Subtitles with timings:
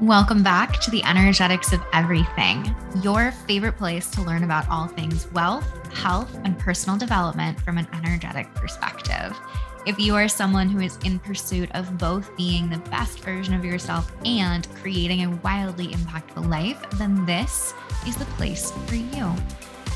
[0.00, 5.30] Welcome back to the Energetics of Everything, your favorite place to learn about all things
[5.32, 9.38] wealth, health, and personal development from an energetic perspective.
[9.84, 13.62] If you are someone who is in pursuit of both being the best version of
[13.62, 17.74] yourself and creating a wildly impactful life, then this
[18.06, 19.34] is the place for you.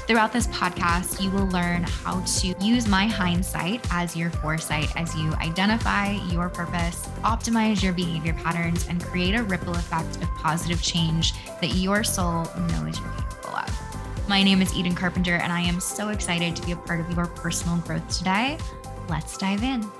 [0.07, 5.17] Throughout this podcast, you will learn how to use my hindsight as your foresight as
[5.17, 10.83] you identify your purpose, optimize your behavior patterns, and create a ripple effect of positive
[10.83, 11.33] change
[11.63, 14.29] that your soul knows you're capable of.
[14.29, 17.11] My name is Eden Carpenter, and I am so excited to be a part of
[17.17, 18.59] your personal growth today.
[19.09, 19.91] Let's dive in.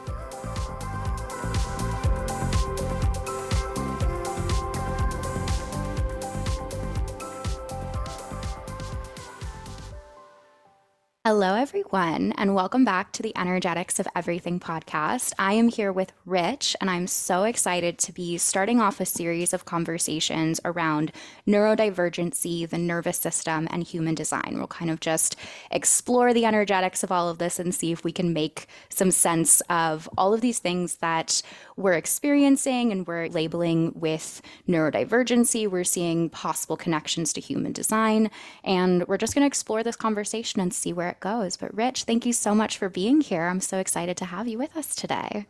[11.27, 15.33] Hello, everyone, and welcome back to the Energetics of Everything podcast.
[15.39, 19.55] I am here with Rich, and I'm so excited to be starting off a series
[19.55, 21.13] of conversations around
[21.49, 24.57] neurodivergency, the nervous system, and human design.
[24.59, 25.37] We'll kind of just
[25.71, 29.63] explore the energetics of all of this and see if we can make some sense
[29.71, 31.41] of all of these things that
[31.79, 35.71] we're experiencing and we're labeling with neurodivergency.
[35.71, 38.31] We're seeing possible connections to human design,
[38.63, 41.57] and we're just going to explore this conversation and see where it goes.
[41.57, 43.45] But Rich, thank you so much for being here.
[43.45, 45.47] I'm so excited to have you with us today.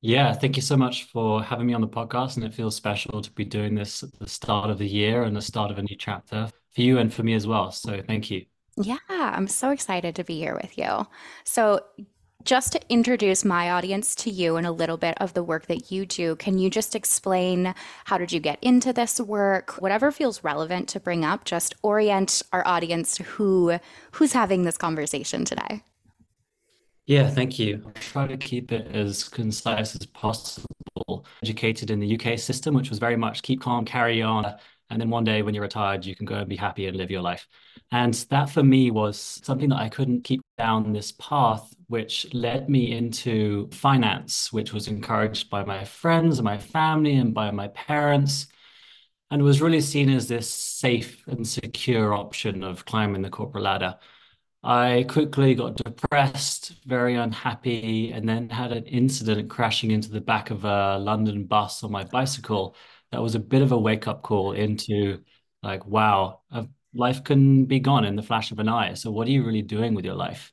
[0.00, 2.36] Yeah, thank you so much for having me on the podcast.
[2.36, 5.36] And it feels special to be doing this at the start of the year and
[5.36, 7.70] the start of a new chapter for you and for me as well.
[7.70, 8.44] So thank you.
[8.76, 11.06] Yeah, I'm so excited to be here with you.
[11.44, 11.80] So,
[12.44, 15.90] just to introduce my audience to you and a little bit of the work that
[15.90, 19.72] you do, can you just explain how did you get into this work?
[19.80, 23.78] Whatever feels relevant to bring up, just orient our audience to who
[24.12, 25.82] who's having this conversation today.
[27.06, 27.82] Yeah, thank you.
[27.84, 31.26] I'll try to keep it as concise as possible.
[31.42, 34.54] Educated in the UK system, which was very much keep calm, carry on,
[34.92, 37.10] and then one day when you're retired, you can go and be happy and live
[37.10, 37.48] your life.
[37.90, 42.68] And that for me was something that I couldn't keep down this path, which led
[42.68, 47.68] me into finance, which was encouraged by my friends and my family and by my
[47.68, 48.48] parents,
[49.30, 53.98] and was really seen as this safe and secure option of climbing the corporate ladder.
[54.62, 60.50] I quickly got depressed, very unhappy, and then had an incident crashing into the back
[60.50, 62.76] of a London bus on my bicycle
[63.12, 65.20] that was a bit of a wake up call into
[65.62, 66.40] like, wow,
[66.94, 68.94] life can be gone in the flash of an eye.
[68.94, 70.52] So what are you really doing with your life?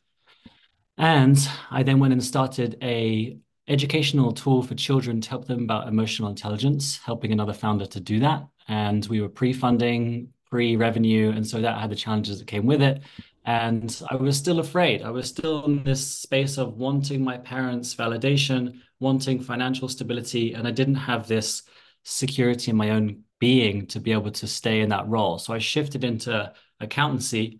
[0.97, 1.37] And
[1.71, 3.37] I then went and started a
[3.67, 8.19] educational tool for children to help them about emotional intelligence, helping another founder to do
[8.19, 8.45] that.
[8.67, 13.01] And we were pre-funding, pre-revenue, and so that had the challenges that came with it.
[13.45, 15.01] And I was still afraid.
[15.01, 20.67] I was still in this space of wanting my parents' validation, wanting financial stability, and
[20.67, 21.63] I didn't have this
[22.09, 25.37] security in my own being to be able to stay in that role.
[25.37, 27.59] So I shifted into accountancy,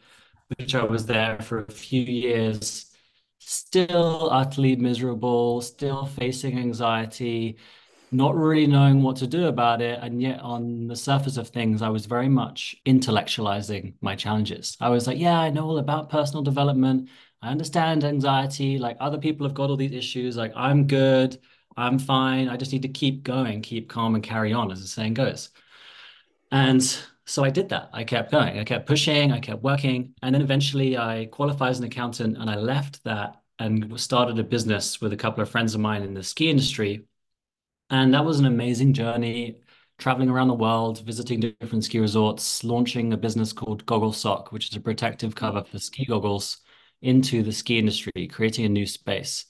[0.58, 2.92] which I was there for a few years,
[3.38, 7.58] still utterly miserable, still facing anxiety,
[8.12, 10.00] not really knowing what to do about it.
[10.02, 14.76] And yet, on the surface of things, I was very much intellectualizing my challenges.
[14.82, 17.10] I was like, yeah, I know all about personal development.
[17.42, 18.80] I understand anxiety.
[18.80, 20.36] Like other people have got all these issues.
[20.36, 21.40] Like I'm good.
[21.78, 22.50] I'm fine.
[22.50, 25.50] I just need to keep going, keep calm, and carry on, as the saying goes.
[26.52, 26.82] And
[27.26, 27.90] so I did that.
[27.94, 28.60] I kept going.
[28.60, 29.32] I kept pushing.
[29.32, 30.16] I kept working.
[30.22, 34.44] And then eventually I qualified as an accountant and I left that and started a
[34.44, 37.06] business with a couple of friends of mine in the ski industry.
[37.90, 39.62] And that was an amazing journey,
[39.98, 44.70] traveling around the world, visiting different ski resorts, launching a business called Goggle Soc, which
[44.70, 46.58] is a protective cover for ski goggles
[47.02, 49.46] into the ski industry, creating a new space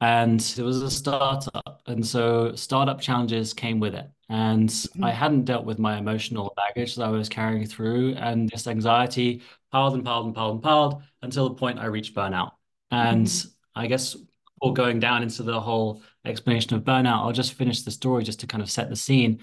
[0.00, 5.04] and it was a startup and so startup challenges came with it and mm-hmm.
[5.04, 9.42] i hadn't dealt with my emotional baggage that i was carrying through and this anxiety
[9.72, 12.50] piled and piled and piled and piled until the point i reached burnout
[12.90, 13.48] and mm-hmm.
[13.74, 17.90] i guess before going down into the whole explanation of burnout i'll just finish the
[17.90, 19.40] story just to kind of set the scene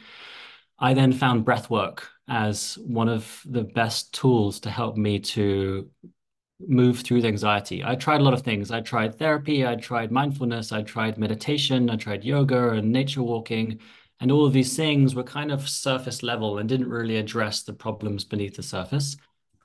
[0.77, 5.89] i then found breath work as one of the best tools to help me to
[6.59, 7.83] move through the anxiety.
[7.83, 8.71] I tried a lot of things.
[8.71, 13.79] I tried therapy, I tried mindfulness, I tried meditation, I tried yoga and nature walking.
[14.19, 17.73] And all of these things were kind of surface level and didn't really address the
[17.73, 19.17] problems beneath the surface.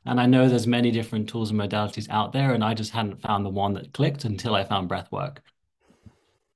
[0.05, 3.21] And I know there's many different tools and modalities out there, and I just hadn't
[3.21, 5.43] found the one that clicked until I found breath work.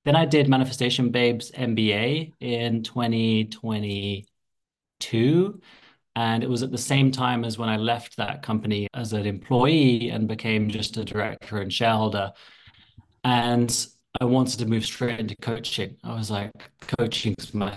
[0.05, 5.61] Then I did Manifestation Babes MBA in 2022.
[6.15, 9.25] And it was at the same time as when I left that company as an
[9.25, 12.33] employee and became just a director and shareholder.
[13.25, 13.87] And
[14.21, 15.97] I wanted to move straight into coaching.
[16.05, 16.53] I was like,
[16.99, 17.75] coaching is my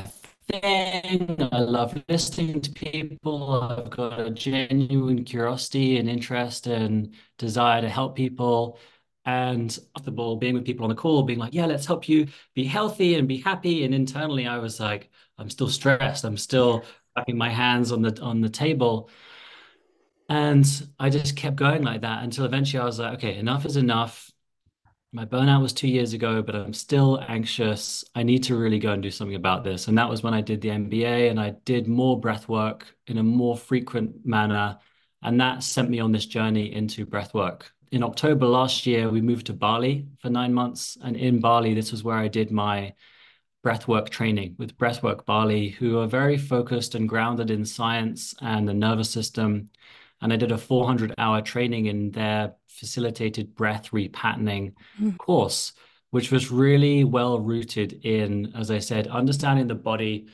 [0.50, 1.50] thing.
[1.52, 3.62] I love listening to people.
[3.62, 8.80] I've got a genuine curiosity and interest and desire to help people.
[9.28, 12.66] And comfortable being with people on the call, being like, yeah, let's help you be
[12.66, 13.84] healthy and be happy.
[13.84, 15.10] And internally, I was like,
[15.40, 16.26] I'm still stressed.
[16.26, 16.84] I'm still
[17.16, 19.10] wrapping my hands on the on the table.
[20.28, 20.66] And
[21.00, 24.32] I just kept going like that until eventually I was like, okay, enough is enough.
[25.14, 28.04] My burnout was two years ago, but I'm still anxious.
[28.16, 29.88] I need to really go and do something about this.
[29.88, 33.20] And that was when I did the MBA and I did more breath work in
[33.20, 34.78] a more frequent manner.
[35.22, 37.72] And that sent me on this journey into breath work.
[37.92, 40.98] In October last year, we moved to Bali for nine months.
[41.02, 42.94] And in Bali, this was where I did my
[43.66, 48.74] breathwork training with Breathwork Bali, who are very focused and grounded in science and the
[48.74, 49.70] nervous system.
[50.22, 55.18] And I did a 400 hour training in their facilitated breath repatterning mm.
[55.18, 55.74] course,
[56.12, 60.28] which was really well rooted in, as I said, understanding the body,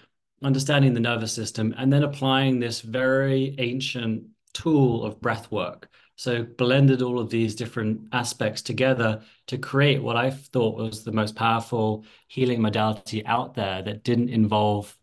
[0.44, 5.90] understanding the nervous system, and then applying this very ancient tool of breath work
[6.22, 11.12] so blended all of these different aspects together to create what I thought was the
[11.12, 14.96] most powerful healing modality out there that didn't involve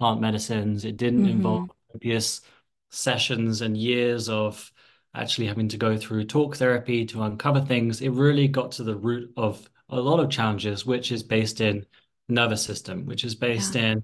[0.00, 0.84] plant medicines.
[0.84, 1.30] It didn't mm-hmm.
[1.30, 2.40] involve copious
[2.90, 4.72] sessions and years of
[5.14, 8.00] actually having to go through talk therapy to uncover things.
[8.00, 11.86] It really got to the root of a lot of challenges, which is based in
[12.28, 13.92] nervous system, which is based yeah.
[13.92, 14.02] in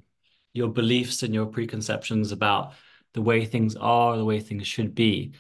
[0.53, 2.75] your beliefs and your preconceptions about
[3.13, 5.33] the way things are, the way things should be.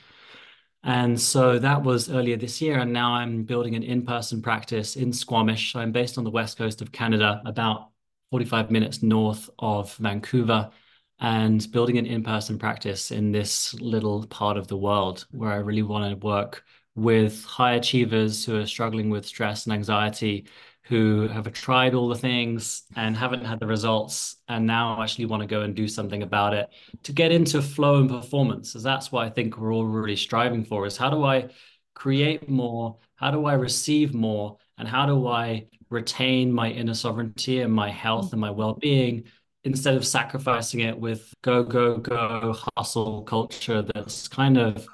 [0.82, 2.78] And so that was earlier this year.
[2.78, 5.76] And now I'm building an in person practice in Squamish.
[5.76, 7.90] I'm based on the west coast of Canada, about
[8.30, 10.70] 45 minutes north of Vancouver,
[11.18, 15.56] and building an in person practice in this little part of the world where I
[15.56, 20.46] really want to work with high achievers who are struggling with stress and anxiety
[20.90, 25.40] who have tried all the things and haven't had the results and now actually want
[25.40, 26.68] to go and do something about it
[27.04, 28.74] to get into flow and performance.
[28.74, 31.48] As that's what i think we're all really striving for is how do i
[31.94, 37.60] create more how do i receive more and how do i retain my inner sovereignty
[37.60, 39.22] and my health and my well-being
[39.62, 44.88] instead of sacrificing it with go go go hustle culture that's kind of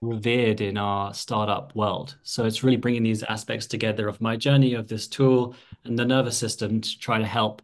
[0.00, 2.16] revered in our startup world.
[2.22, 5.54] So it's really bringing these aspects together of my journey of this tool
[5.84, 7.62] and the nervous system to try to help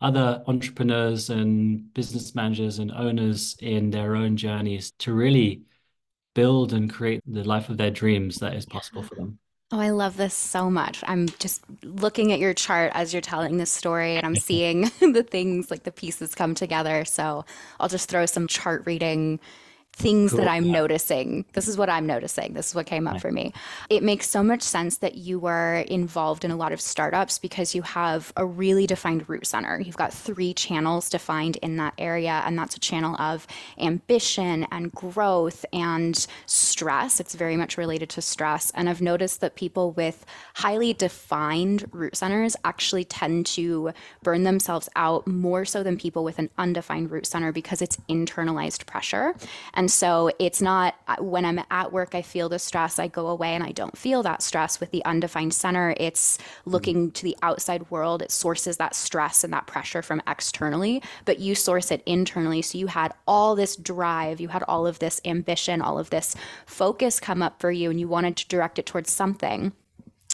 [0.00, 5.62] other entrepreneurs and business managers and owners in their own journeys to really
[6.34, 9.38] build and create the life of their dreams that is possible for them.
[9.70, 11.04] Oh, I love this so much.
[11.06, 15.22] I'm just looking at your chart as you're telling this story and I'm seeing the
[15.22, 17.04] things like the pieces come together.
[17.04, 17.44] So
[17.80, 19.40] I'll just throw some chart reading
[19.98, 20.38] things cool.
[20.40, 21.44] that I'm noticing.
[21.54, 22.54] This is what I'm noticing.
[22.54, 23.52] This is what came up for me.
[23.90, 27.74] It makes so much sense that you were involved in a lot of startups because
[27.74, 29.80] you have a really defined root center.
[29.80, 33.46] You've got three channels defined in that area, and that's a channel of
[33.78, 37.18] ambition and growth and stress.
[37.18, 38.70] It's very much related to stress.
[38.76, 40.24] And I've noticed that people with
[40.54, 43.90] highly defined root centers actually tend to
[44.22, 48.86] burn themselves out more so than people with an undefined root center because it's internalized
[48.86, 49.34] pressure.
[49.74, 53.28] And and so it's not when I'm at work, I feel the stress, I go
[53.28, 55.94] away and I don't feel that stress with the undefined center.
[55.96, 56.70] It's mm-hmm.
[56.70, 61.38] looking to the outside world, it sources that stress and that pressure from externally, but
[61.38, 62.60] you source it internally.
[62.60, 66.36] So you had all this drive, you had all of this ambition, all of this
[66.66, 69.72] focus come up for you, and you wanted to direct it towards something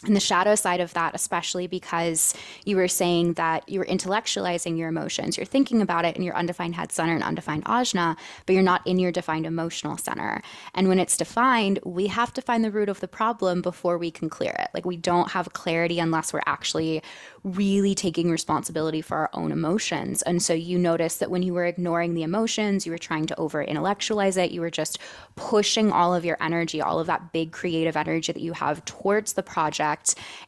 [0.05, 2.33] and the shadow side of that, especially because
[2.65, 5.37] you were saying that you were intellectualizing your emotions.
[5.37, 8.85] You're thinking about it in your undefined head center and undefined ajna, but you're not
[8.85, 10.41] in your defined emotional center.
[10.73, 14.11] And when it's defined, we have to find the root of the problem before we
[14.11, 14.69] can clear it.
[14.73, 17.01] Like we don't have clarity unless we're actually
[17.43, 20.21] really taking responsibility for our own emotions.
[20.23, 23.39] And so you notice that when you were ignoring the emotions, you were trying to
[23.39, 24.97] over intellectualize it, you were just
[25.35, 29.33] pushing all of your energy, all of that big creative energy that you have towards
[29.33, 29.94] the project.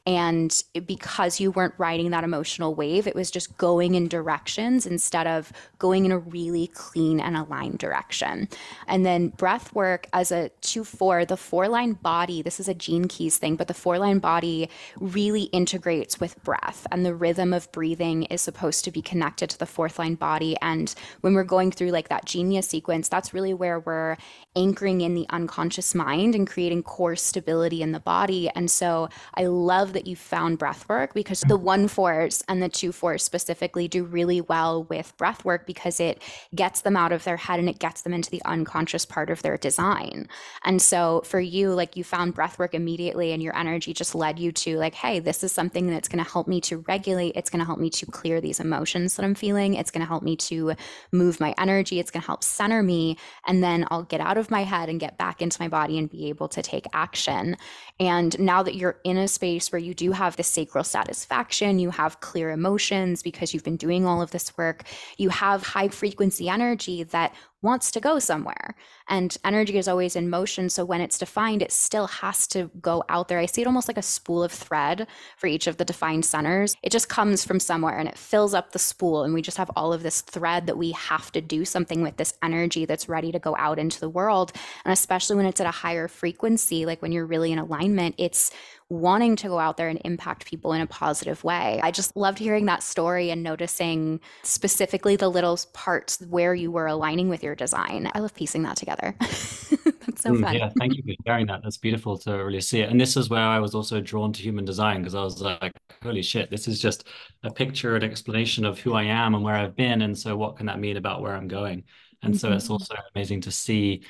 [0.06, 5.28] And because you weren't riding that emotional wave, it was just going in directions instead
[5.28, 8.48] of going in a really clean and aligned direction.
[8.88, 12.74] And then breath work as a 2 4, the four line body, this is a
[12.74, 17.54] Gene Keys thing, but the four line body really integrates with breath and the rhythm
[17.54, 20.56] of breathing is supposed to be connected to the fourth line body.
[20.62, 24.18] And when we're going through like that genius sequence, that's really where we're
[24.58, 28.50] anchoring in the unconscious mind and creating core stability in the body.
[28.50, 32.68] And so I love that you found breath work because the one fours and the
[32.68, 36.22] two fours specifically do really well with breath work because it
[36.56, 39.44] gets them out of their head and it gets them into the unconscious part of
[39.44, 40.28] their design.
[40.66, 44.40] And so for you, like you found breath work immediately and your energy just led
[44.40, 47.36] you to like, hey, this is something that's going to help me to regulate.
[47.36, 49.76] It's going to help me to clear these emotions that I'm feeling.
[49.76, 50.74] It's going to help me to
[51.12, 52.00] move my energy.
[52.00, 53.18] It's going to help center me.
[53.46, 56.10] And then I'll get out of my head and get back into my body and
[56.10, 57.58] be able to take action.
[58.00, 61.90] And now that you're in a space where you do have the sacral satisfaction, you
[61.92, 64.84] have clear emotions because you've been doing all of this work,
[65.18, 68.76] you have high frequency energy that wants to go somewhere.
[69.10, 70.70] And energy is always in motion.
[70.70, 73.40] So when it's defined, it still has to go out there.
[73.40, 76.76] I see it almost like a spool of thread for each of the defined centers.
[76.84, 79.24] It just comes from somewhere and it fills up the spool.
[79.24, 82.18] And we just have all of this thread that we have to do something with
[82.18, 84.52] this energy that's ready to go out into the world.
[84.86, 88.52] And especially when it's at a higher frequency, like when you're really in alignment, it's
[88.90, 91.80] wanting to go out there and impact people in a positive way.
[91.84, 96.88] I just loved hearing that story and noticing specifically the little parts where you were
[96.88, 98.10] aligning with your design.
[98.14, 99.14] I love piecing that together.
[99.20, 100.56] That's so mm, fun.
[100.56, 101.62] Yeah, thank you for sharing that.
[101.64, 102.90] That's beautiful to really see it.
[102.90, 105.74] And this is where I was also drawn to human design because I was like,
[106.02, 107.08] holy shit, this is just
[107.44, 110.02] a picture, an explanation of who I am and where I've been.
[110.02, 111.84] And so what can that mean about where I'm going?
[112.24, 112.40] And mm-hmm.
[112.40, 114.04] so it's also amazing to see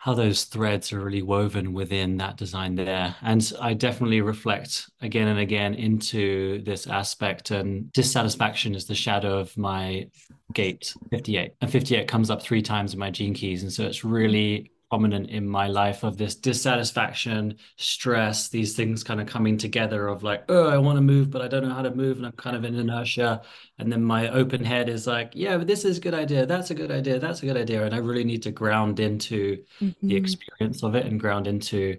[0.00, 3.14] how those threads are really woven within that design there.
[3.20, 7.50] And I definitely reflect again and again into this aspect.
[7.50, 10.08] And dissatisfaction is the shadow of my
[10.54, 11.52] gate 58.
[11.60, 13.62] And 58 comes up three times in my gene keys.
[13.62, 19.20] And so it's really prominent in my life of this dissatisfaction, stress, these things kind
[19.20, 21.82] of coming together of like, oh, I want to move, but I don't know how
[21.82, 22.16] to move.
[22.16, 23.42] And I'm kind of in inertia.
[23.78, 26.44] And then my open head is like, yeah, but this is a good idea.
[26.44, 27.20] That's a good idea.
[27.20, 27.84] That's a good idea.
[27.84, 30.08] And I really need to ground into mm-hmm.
[30.08, 31.96] the experience of it and ground into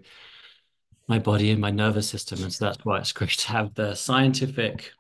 [1.08, 2.44] my body and my nervous system.
[2.44, 4.92] And so that's why it's great to have the scientific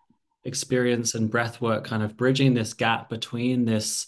[0.45, 4.07] experience and breath work kind of bridging this gap between this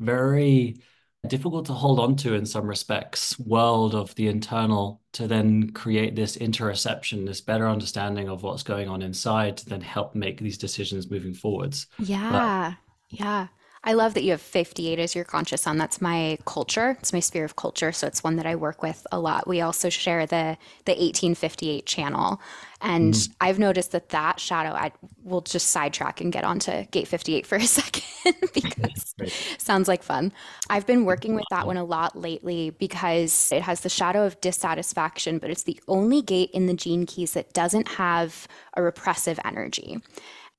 [0.00, 0.80] very
[1.28, 6.16] difficult to hold on to in some respects world of the internal to then create
[6.16, 10.56] this interoception this better understanding of what's going on inside to then help make these
[10.56, 11.86] decisions moving forwards.
[11.98, 12.74] Yeah.
[13.10, 13.48] But, yeah
[13.82, 15.78] I love that you have 58 as your conscious sun.
[15.78, 16.98] That's my culture.
[17.00, 17.92] It's my sphere of culture.
[17.92, 19.48] So it's one that I work with a lot.
[19.48, 22.42] We also share the the 1858 channel.
[22.82, 23.34] And mm.
[23.40, 24.92] I've noticed that that shadow, I
[25.24, 28.04] will just sidetrack and get onto gate 58 for a second
[28.54, 29.14] because
[29.58, 30.32] sounds like fun.
[30.68, 34.40] I've been working with that one a lot lately because it has the shadow of
[34.42, 39.40] dissatisfaction, but it's the only gate in the gene keys that doesn't have a repressive
[39.42, 40.00] energy.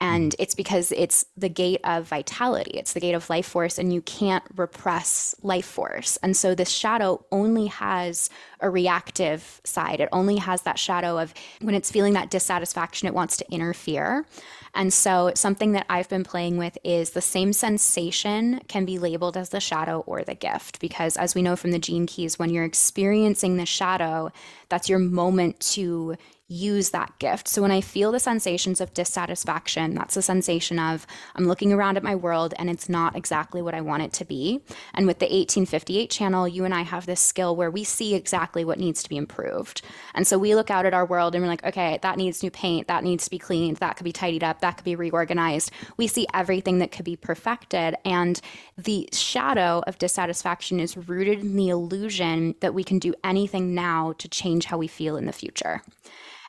[0.02, 0.14] Mm-hmm.
[0.14, 3.94] And it's because it's the gate of vitality, it's the gate of life force, and
[3.94, 6.18] you can't repress life force.
[6.24, 8.30] And so this shadow only has
[8.60, 10.00] a reactive side.
[10.00, 14.26] It only has that shadow of when it's feeling that dissatisfaction, it wants to interfere.
[14.74, 19.36] And so something that I've been playing with is the same sensation can be labeled
[19.36, 20.80] as the shadow or the gift.
[20.80, 24.32] Because as we know from the gene keys, when you're experiencing the shadow,
[24.70, 26.16] that's your moment to
[26.52, 27.48] use that gift.
[27.48, 31.96] So when I feel the sensations of dissatisfaction, that's the sensation of I'm looking around
[31.96, 34.62] at my world and it's not exactly what I want it to be.
[34.94, 38.66] And with the 1858 channel, you and I have this skill where we see exactly
[38.66, 39.82] what needs to be improved.
[40.14, 42.52] And so we look out at our world and we're like, okay, that needs new
[42.52, 45.72] paint, that needs to be cleaned, that could be tidied up, that could be reorganized.
[45.96, 47.96] We see everything that could be perfected.
[48.04, 48.42] And
[48.78, 54.14] the shadow of dissatisfaction is rooted in the illusion that we can do anything now
[54.18, 55.82] to change how we feel in the future.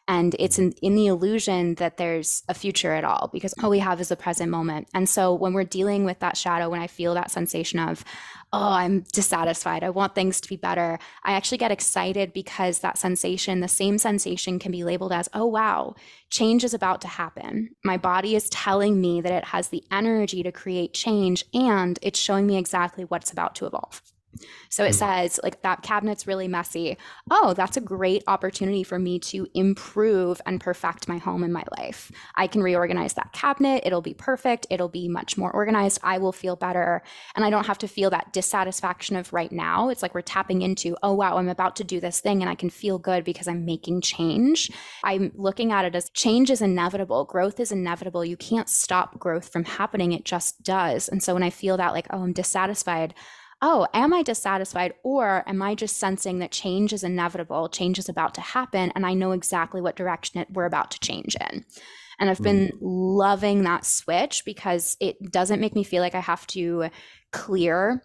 [0.09, 3.78] And it's in, in the illusion that there's a future at all because all we
[3.78, 4.88] have is the present moment.
[4.94, 8.04] And so when we're dealing with that shadow, when I feel that sensation of,
[8.52, 12.99] oh, I'm dissatisfied, I want things to be better, I actually get excited because that
[12.99, 15.94] sensation, the same sensation, can be labeled as, oh, wow,
[16.30, 17.71] change is about to happen.
[17.85, 22.18] My body is telling me that it has the energy to create change and it's
[22.18, 24.02] showing me exactly what's about to evolve.
[24.68, 24.94] So it mm.
[24.94, 26.96] says, like, that cabinet's really messy.
[27.30, 31.64] Oh, that's a great opportunity for me to improve and perfect my home and my
[31.78, 32.10] life.
[32.36, 33.82] I can reorganize that cabinet.
[33.84, 34.66] It'll be perfect.
[34.70, 36.00] It'll be much more organized.
[36.02, 37.02] I will feel better.
[37.34, 39.88] And I don't have to feel that dissatisfaction of right now.
[39.88, 42.54] It's like we're tapping into, oh, wow, I'm about to do this thing and I
[42.54, 44.70] can feel good because I'm making change.
[45.04, 48.24] I'm looking at it as change is inevitable, growth is inevitable.
[48.24, 51.08] You can't stop growth from happening, it just does.
[51.08, 53.14] And so when I feel that, like, oh, I'm dissatisfied,
[53.62, 54.92] oh, am I dissatisfied?
[55.04, 59.07] Or am I just sensing that change is inevitable, change is about to happen, and
[59.07, 61.64] I know exactly what direction we're about to change in?
[62.19, 62.78] And I've been mm.
[62.81, 66.90] loving that switch because it doesn't make me feel like I have to
[67.33, 68.02] clear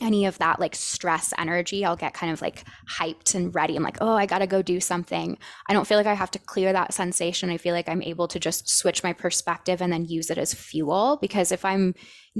[0.00, 2.64] any of that like stress energy, I'll get kind of like
[2.98, 3.76] hyped and ready.
[3.76, 5.36] I'm like, oh, I got to go do something.
[5.68, 7.50] I don't feel like I have to clear that sensation.
[7.50, 10.54] I feel like I'm able to just switch my perspective and then use it as
[10.54, 11.18] fuel.
[11.20, 11.94] Because if I'm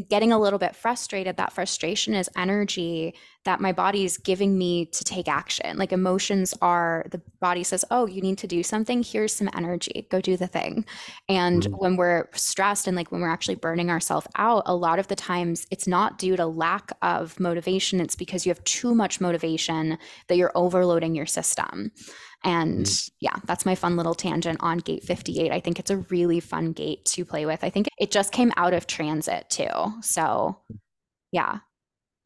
[0.08, 4.84] getting a little bit frustrated, that frustration is energy that my body is giving me
[4.84, 5.78] to take action.
[5.78, 9.02] Like emotions are the body says, Oh, you need to do something.
[9.02, 10.06] Here's some energy.
[10.10, 10.84] Go do the thing.
[11.28, 11.74] And mm-hmm.
[11.74, 15.16] when we're stressed and like when we're actually burning ourselves out, a lot of the
[15.16, 18.00] times it's not due to lack of motivation.
[18.00, 19.96] It's because you have too much motivation
[20.28, 21.92] that you're overloading your system.
[22.44, 23.10] And mm.
[23.20, 25.52] yeah, that's my fun little tangent on Gate 58.
[25.52, 27.62] I think it's a really fun gate to play with.
[27.62, 29.68] I think it just came out of transit too.
[30.02, 30.58] So
[31.32, 31.58] yeah.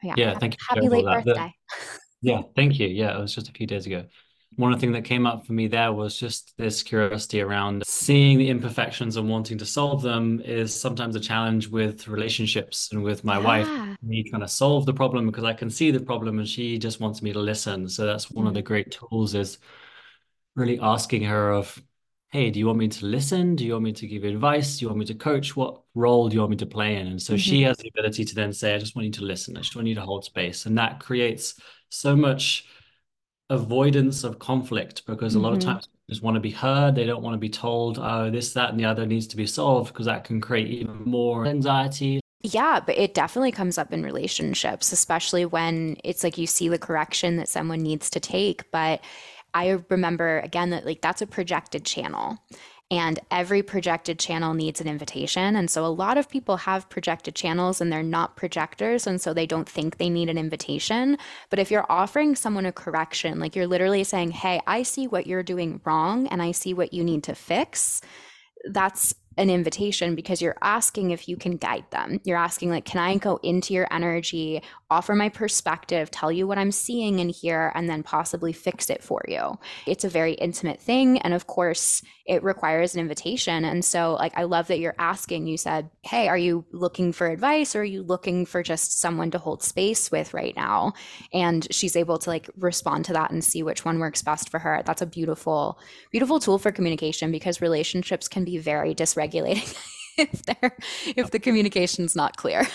[0.01, 0.13] Yeah.
[0.17, 0.39] Yeah.
[0.39, 0.59] Thank you.
[0.69, 1.53] Happy late birthday.
[2.21, 2.43] yeah.
[2.55, 2.87] Thank you.
[2.87, 3.17] Yeah.
[3.17, 4.05] It was just a few days ago.
[4.57, 8.49] One thing that came up for me there was just this curiosity around seeing the
[8.49, 13.37] imperfections and wanting to solve them is sometimes a challenge with relationships and with my
[13.37, 13.43] yeah.
[13.43, 13.97] wife.
[14.01, 17.01] Me trying to solve the problem because I can see the problem and she just
[17.01, 17.89] wants me to listen.
[17.89, 18.47] So that's one mm.
[18.47, 19.57] of the great tools is
[20.55, 21.81] really asking her of
[22.31, 23.55] hey do you want me to listen?
[23.55, 24.77] Do you want me to give advice?
[24.77, 25.55] Do you want me to coach?
[25.55, 27.07] What role do you want me to play in?
[27.07, 27.39] And so mm-hmm.
[27.39, 29.55] she has the ability to then say i just want you to listen.
[29.55, 30.65] I just want you to hold space.
[30.65, 31.59] And that creates
[31.89, 32.65] so much
[33.49, 35.45] avoidance of conflict because mm-hmm.
[35.45, 35.71] a lot of mm-hmm.
[35.71, 36.95] times just want to be heard.
[36.95, 39.47] They don't want to be told oh this that and the other needs to be
[39.47, 42.19] solved because that can create even more anxiety.
[42.41, 46.77] Yeah, but it definitely comes up in relationships, especially when it's like you see the
[46.77, 49.01] correction that someone needs to take, but
[49.55, 52.37] I remember again that like that's a projected channel
[52.91, 55.55] and every projected channel needs an invitation.
[55.55, 59.07] And so a lot of people have projected channels and they're not projectors.
[59.07, 61.17] And so they don't think they need an invitation.
[61.49, 65.25] But if you're offering someone a correction, like you're literally saying, Hey, I see what
[65.25, 68.01] you're doing wrong and I see what you need to fix,
[68.69, 72.21] that's an invitation because you're asking if you can guide them.
[72.23, 76.57] You're asking, like, can I go into your energy, offer my perspective, tell you what
[76.57, 79.59] I'm seeing in here, and then possibly fix it for you?
[79.85, 81.19] It's a very intimate thing.
[81.19, 83.65] And of course, it requires an invitation.
[83.65, 85.47] And so, like, I love that you're asking.
[85.47, 89.31] You said, hey, are you looking for advice or are you looking for just someone
[89.31, 90.93] to hold space with right now?
[91.33, 94.59] And she's able to, like, respond to that and see which one works best for
[94.59, 94.81] her.
[94.85, 95.77] That's a beautiful,
[96.11, 99.63] beautiful tool for communication because relationships can be very dysregulated regulating
[100.17, 100.77] if they're
[101.15, 102.67] if the communication's not clear.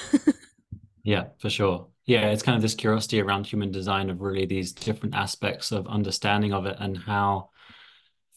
[1.05, 1.87] yeah, for sure.
[2.07, 5.87] Yeah, it's kind of this curiosity around human design of really these different aspects of
[5.87, 7.51] understanding of it and how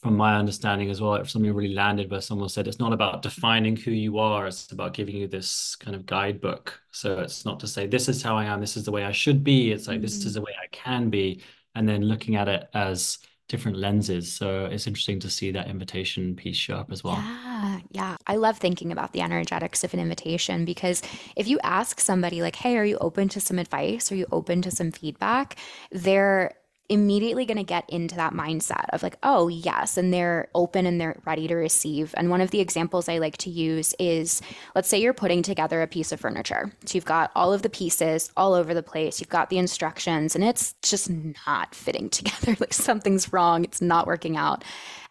[0.03, 3.21] from my understanding as well, if something really landed where someone said it's not about
[3.21, 6.77] defining who you are, it's about giving you this kind of guidebook.
[6.91, 9.13] So it's not to say this is how I am, this is the way I
[9.13, 9.71] should be.
[9.71, 10.01] It's like mm-hmm.
[10.03, 11.41] this is the way I can be,
[11.73, 14.31] and then looking at it as different lenses.
[14.33, 17.31] So it's interesting to see that invitation piece show up as well.
[17.63, 18.15] Yeah, yeah.
[18.27, 21.01] I love thinking about the energetics of an invitation because
[21.35, 24.11] if you ask somebody like, "Hey, are you open to some advice?
[24.11, 25.57] Are you open to some feedback?"
[25.91, 26.55] they're
[26.89, 30.99] immediately going to get into that mindset of like, oh, yes, and they're open and
[30.99, 32.13] they're ready to receive.
[32.17, 34.41] And one of the examples I like to use is
[34.75, 36.71] let's say you're putting together a piece of furniture.
[36.85, 40.35] So you've got all of the pieces all over the place, you've got the instructions,
[40.35, 42.55] and it's just not fitting together.
[42.59, 44.63] like something's wrong, it's not working out.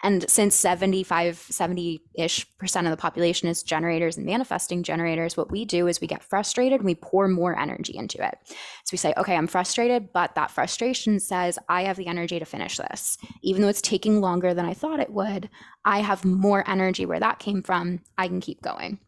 [0.03, 5.51] And since 75, 70 ish percent of the population is generators and manifesting generators, what
[5.51, 8.37] we do is we get frustrated and we pour more energy into it.
[8.47, 12.45] So we say, okay, I'm frustrated, but that frustration says I have the energy to
[12.45, 13.17] finish this.
[13.43, 15.49] Even though it's taking longer than I thought it would,
[15.85, 18.01] I have more energy where that came from.
[18.19, 18.99] I can keep going.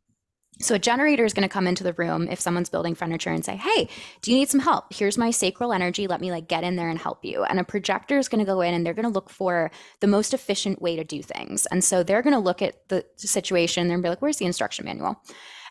[0.60, 3.44] So a generator is going to come into the room if someone's building furniture and
[3.44, 3.88] say, "Hey,
[4.22, 4.92] do you need some help?
[4.92, 6.06] Here's my sacral energy.
[6.06, 8.44] Let me like get in there and help you." And a projector is going to
[8.44, 11.66] go in and they're going to look for the most efficient way to do things.
[11.66, 14.84] And so they're going to look at the situation and be like, "Where's the instruction
[14.84, 15.20] manual?"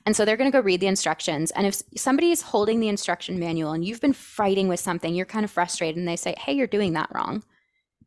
[0.06, 1.52] And so they're going to go read the instructions.
[1.52, 5.26] And if somebody is holding the instruction manual and you've been fighting with something, you're
[5.26, 7.43] kind of frustrated and they say, "Hey, you're doing that wrong."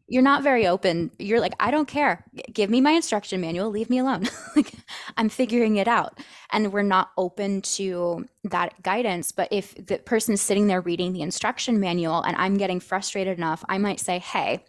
[0.09, 1.11] You're not very open.
[1.19, 2.25] You're like, I don't care.
[2.53, 3.71] Give me my instruction manual.
[3.71, 4.29] Leave me alone.
[4.57, 4.73] like,
[5.17, 6.21] I'm figuring it out.
[6.51, 9.33] And we're not open to that guidance.
[9.33, 13.37] But if the person is sitting there reading the instruction manual and I'm getting frustrated
[13.37, 14.65] enough, I might say, Hey,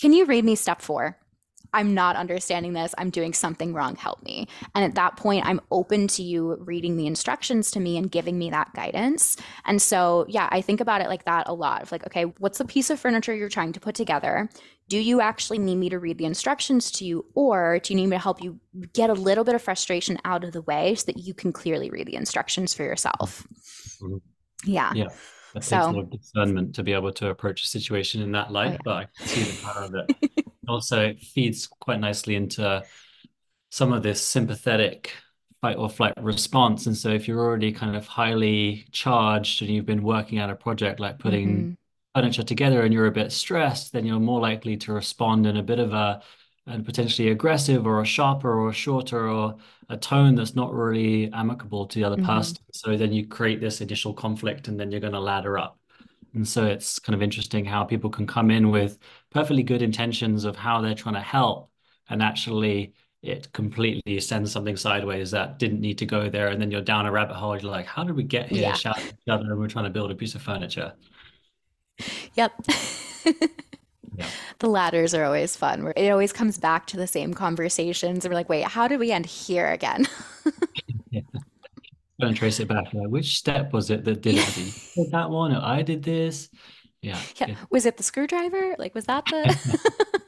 [0.00, 1.16] can you read me step four?
[1.72, 2.94] I'm not understanding this.
[2.98, 3.96] I'm doing something wrong.
[3.96, 4.48] Help me.
[4.74, 8.38] And at that point, I'm open to you reading the instructions to me and giving
[8.38, 9.36] me that guidance.
[9.64, 12.58] And so, yeah, I think about it like that a lot of like, okay, what's
[12.58, 14.48] the piece of furniture you're trying to put together?
[14.88, 18.06] Do you actually need me to read the instructions to you, or do you need
[18.06, 18.58] me to help you
[18.94, 21.90] get a little bit of frustration out of the way so that you can clearly
[21.90, 23.46] read the instructions for yourself?
[24.00, 24.16] Mm-hmm.
[24.64, 24.92] Yeah.
[24.94, 25.08] Yeah.
[25.54, 28.32] It so, takes a lot of discernment to be able to approach a situation in
[28.32, 28.78] that light, oh, yeah.
[28.84, 30.12] but I can see the power of it.
[30.68, 32.84] also, it feeds quite nicely into
[33.70, 35.12] some of this sympathetic
[35.60, 36.86] fight or flight response.
[36.86, 40.54] And so if you're already kind of highly charged and you've been working at a
[40.56, 41.72] project like putting Mm-hmm.
[42.14, 45.62] furniture together and you're a bit stressed, then you're more likely to respond in a
[45.62, 46.22] bit of a
[46.66, 49.56] and potentially aggressive or a sharper or a shorter or
[49.88, 52.26] a tone that's not really amicable to the other Mm-hmm.
[52.36, 52.58] person.
[52.72, 55.78] So then you create this initial conflict and then you're going to ladder up.
[56.34, 58.98] And so it's kind of interesting how people can come in with
[59.30, 61.70] perfectly good intentions of how they're trying to help,
[62.08, 66.48] and actually it completely sends something sideways that didn't need to go there.
[66.48, 67.58] And then you're down a rabbit hole.
[67.58, 68.60] You're like, how did we get here?
[68.60, 68.74] Yeah.
[68.74, 70.92] Shouting at each other and we're trying to build a piece of furniture.
[72.34, 72.52] Yep.
[74.16, 74.26] Yeah.
[74.58, 75.92] The ladders are always fun.
[75.96, 78.24] It always comes back to the same conversations.
[78.24, 80.06] And we're like, wait, how did we end here again?
[81.10, 81.22] Yeah.
[82.20, 82.92] And trace it back.
[82.92, 84.54] Like, which step was it that did it?
[84.54, 86.48] Did did that one or I did this?
[87.00, 87.18] Yeah.
[87.36, 87.50] Yeah.
[87.50, 88.74] It- Was it the screwdriver?
[88.78, 90.22] Like, was that the?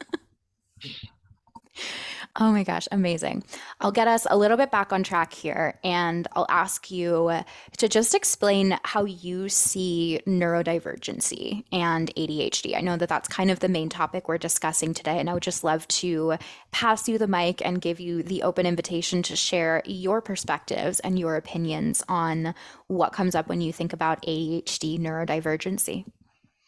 [2.43, 3.45] Oh my gosh, amazing.
[3.83, 7.31] I'll get us a little bit back on track here, and I'll ask you
[7.77, 12.75] to just explain how you see neurodivergency and ADHD.
[12.75, 15.43] I know that that's kind of the main topic we're discussing today, and I would
[15.43, 16.39] just love to
[16.71, 21.19] pass you the mic and give you the open invitation to share your perspectives and
[21.19, 22.55] your opinions on
[22.87, 26.07] what comes up when you think about ADHD neurodivergency.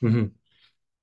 [0.03, 0.33] Mhm.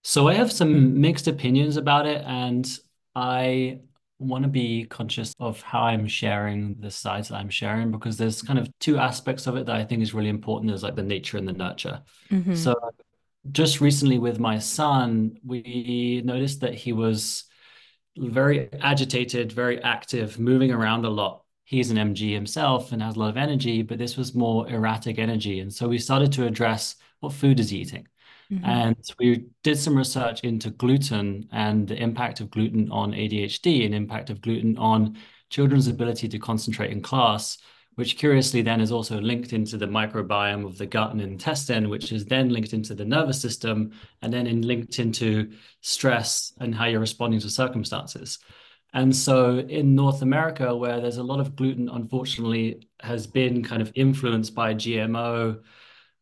[0.04, 2.70] So I have some mixed opinions about it, and
[3.16, 3.80] I
[4.20, 8.42] want to be conscious of how I'm sharing the sides that I'm sharing because there's
[8.42, 10.72] kind of two aspects of it that I think is really important.
[10.72, 12.02] is like the nature and the nurture.
[12.30, 12.56] Mhm.
[12.56, 12.76] So
[13.52, 17.46] just recently with my son, we noticed that he was
[18.18, 21.44] very agitated, very active, moving around a lot.
[21.64, 25.18] He's an MG himself and has a lot of energy, but this was more erratic
[25.20, 25.62] energy.
[25.62, 28.08] And so we started to address what food is he eating.
[28.52, 28.62] Mhm.
[28.64, 33.94] And we did some research into gluten and the impact of gluten on ADHD and
[33.94, 35.18] impact of gluten on
[35.50, 37.58] children's ability to concentrate in class,
[37.96, 42.12] which curiously then is also linked into the microbiome of the gut and intestine, which
[42.12, 46.86] is then linked into the nervous system and then in, linked into stress and how
[46.86, 48.40] you're responding to circumstances.
[48.94, 53.82] And so in North America, where there's a lot of gluten, unfortunately, has been kind
[53.82, 55.60] of influenced by GMO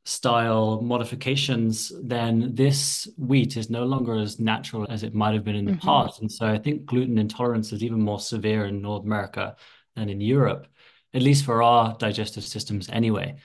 [0.08, 5.56] style modifications, then this wheat is no longer as natural as it might have been
[5.58, 5.82] in the Mhm.
[5.82, 6.22] past.
[6.22, 9.58] And so I think gluten intolerance is even more severe in North America
[9.98, 10.66] than in Europe,
[11.14, 13.36] at least for our digestive systems anyway.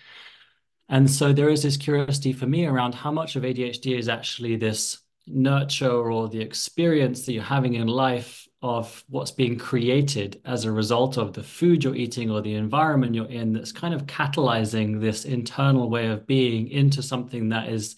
[0.88, 4.55] And so there is this curiosity for me around how much of ADHD is actually
[4.55, 10.64] this nurture or the experience that you're having in life of what's being created as
[10.64, 14.07] a result of the food you're eating or the environment you're in that's kind of
[14.07, 17.96] catalyzing this internal way of being into something that is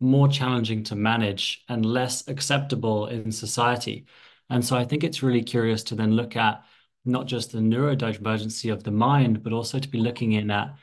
[0.00, 4.06] more challenging to manage and less acceptable in society.
[4.50, 6.62] And so I think it's really curious to then look at
[7.04, 10.76] not just the neurodivergency of the mind, but also to be looking in at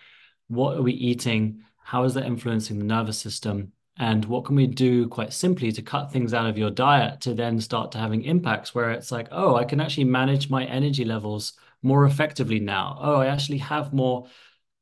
[0.48, 1.64] what are we eating?
[1.78, 3.72] How is that influencing the nervous system?
[3.98, 7.34] And what can we do quite simply to cut things out of your diet to
[7.34, 11.06] then start to having impacts where it's like, oh, I can actually manage my energy
[11.06, 12.98] levels more effectively now.
[13.00, 14.28] Oh, I actually have more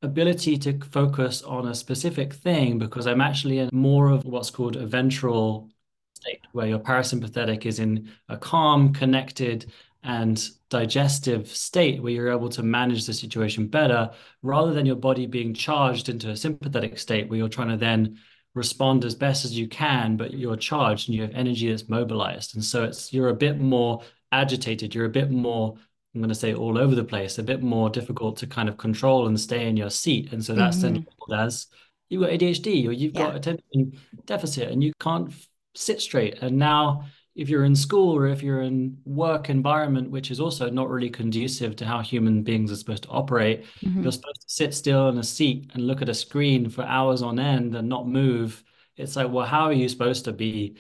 [0.02, 4.76] ability to focus on a specific thing because I'm actually in more of what's called
[4.76, 5.70] a ventral
[6.14, 9.72] state, where your parasympathetic is in a calm, connected,
[10.04, 14.10] and digestive state where you're able to manage the situation better
[14.42, 18.18] rather than your body being charged into a sympathetic state where you're trying to then
[18.56, 22.56] respond as best as you can, but you're charged and you have energy that's mobilized.
[22.56, 25.76] And so it's you're a bit more agitated, you're a bit more,
[26.14, 28.78] I'm going to say all over the place, a bit more difficult to kind of
[28.78, 30.34] control and stay in your seat.
[30.34, 31.06] And so that's then Mhm.
[31.08, 31.68] labeled as
[32.10, 35.32] you've got ADHD or you've got attention deficit and you can't
[35.76, 36.40] sit straight.
[36.42, 37.06] And now
[37.40, 41.10] if you're in school or if you're in work environment, which is also not really
[41.10, 44.04] conducive to how human beings are supposed to operate, Mhm.
[44.04, 47.22] you're supposed to sit still in a seat and look at a screen for hours
[47.22, 48.62] on end and not move.
[48.98, 50.76] It's like, well, how are you supposed to be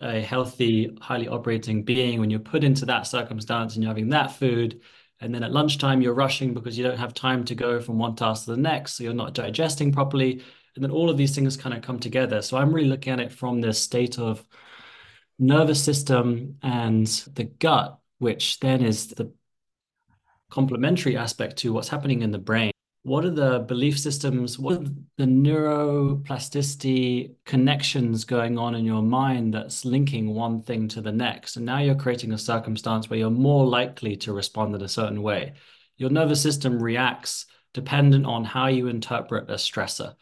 [0.00, 4.32] a healthy, highly operating being when you're put into that circumstance and you're having that
[4.32, 4.80] food?
[5.20, 8.16] And then at lunchtime, you're rushing because you don't have time to go from one
[8.16, 8.96] task to the next.
[8.96, 10.42] So you're not digesting properly.
[10.74, 12.42] And then all of these things kind of come together.
[12.42, 14.44] So I'm really looking at it from this state of
[15.38, 19.32] nervous system and the gut, which then is the
[20.50, 22.70] complementary aspect to what's happening in the brain.
[23.04, 24.60] What are the belief systems?
[24.60, 24.84] What are
[25.16, 31.56] the neuroplasticity connections going on in your mind that's linking one thing to the next?
[31.56, 35.20] And now you're creating a circumstance where you're more likely to respond in a certain
[35.20, 35.54] way.
[35.96, 40.14] Your nervous system reacts dependent on how you interpret a stressor.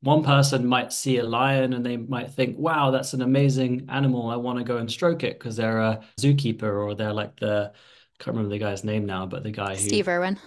[0.00, 4.30] One person might see a lion and they might think, wow, that's an amazing animal.
[4.30, 7.72] I want to go and stroke it because they're a zookeeper or they're like the,
[7.74, 10.38] I can't remember the guy's name now, but the guy who Steve Irwin.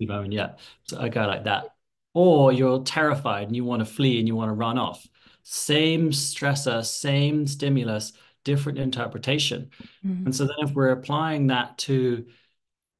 [0.00, 0.52] moment, yeah.
[0.84, 1.74] So a guy like that.
[2.14, 5.06] Or you're terrified and you want to flee and you want to run off.
[5.42, 8.12] Same stressor, same stimulus,
[8.44, 9.70] different interpretation.
[10.04, 10.26] Mm-hmm.
[10.26, 12.26] And so then if we're applying that to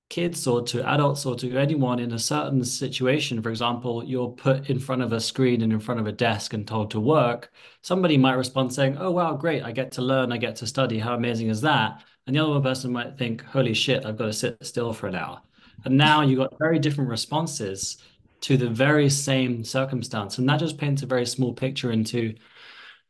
[0.08, 4.70] kids or to adults or to anyone in a certain situation, for example, you're put
[4.70, 7.52] in front of a screen and in front of a desk and told to work,
[7.82, 9.62] somebody might respond saying, Oh, wow, great.
[9.62, 10.32] I get to learn.
[10.32, 10.98] I get to study.
[10.98, 12.04] How amazing is that?
[12.26, 15.16] And the other person might think, Holy shit, I've got to sit still for an
[15.16, 15.40] hour.
[15.84, 17.98] And now you've got very different responses
[18.42, 20.38] to the very same circumstance.
[20.38, 22.34] And that just paints a very small picture into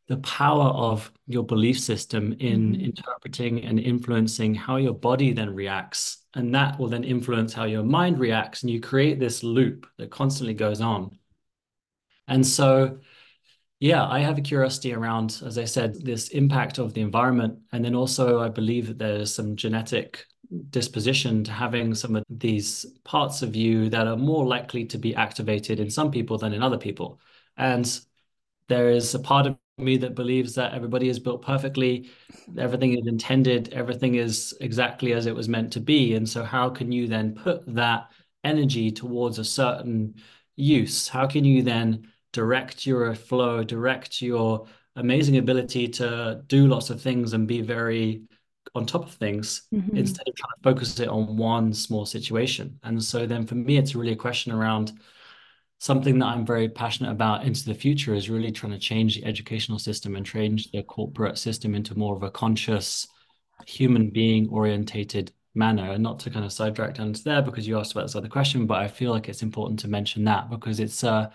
[0.08, 2.84] the power of your belief system in mm-hmm.
[2.84, 6.18] interpreting and influencing how your body then reacts.
[6.34, 8.62] And that will then influence how your mind reacts.
[8.62, 11.18] And you create this loop that constantly goes on.
[12.28, 12.98] And so,
[13.80, 17.58] yeah, I have a curiosity around, as I said, this impact of the environment.
[17.72, 20.24] And then also, I believe that there's some genetic
[20.70, 25.16] disposition to having some of these parts of you that are more likely to be
[25.16, 27.18] activated in some people than in other people.
[27.56, 28.00] And
[28.68, 32.08] there is a part of me that believes that everybody is built perfectly,
[32.56, 36.14] everything is intended, everything is exactly as it was meant to be.
[36.14, 38.08] And so, how can you then put that
[38.42, 40.14] energy towards a certain
[40.56, 41.08] use?
[41.08, 47.00] How can you then direct your flow, direct your amazing ability to do lots of
[47.02, 48.22] things and be very
[48.74, 49.96] on top of things mm-hmm.
[49.96, 52.78] instead of trying to focus it on one small situation?
[52.82, 54.98] And so, then for me, it's really a question around
[55.78, 59.24] something that I'm very passionate about into the future is really trying to change the
[59.24, 63.06] educational system and change the corporate system into more of a conscious
[63.66, 67.78] human being orientated manner and not to kind of sidetrack down to there because you
[67.78, 70.80] asked about this other question but I feel like it's important to mention that because
[70.80, 71.30] it's uh,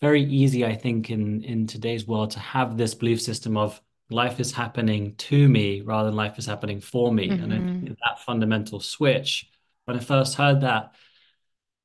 [0.00, 4.40] very easy I think in in today's world to have this belief system of life
[4.40, 7.52] is happening to me rather than life is happening for me mm-hmm.
[7.52, 9.48] and that fundamental switch
[9.84, 10.94] when I first heard that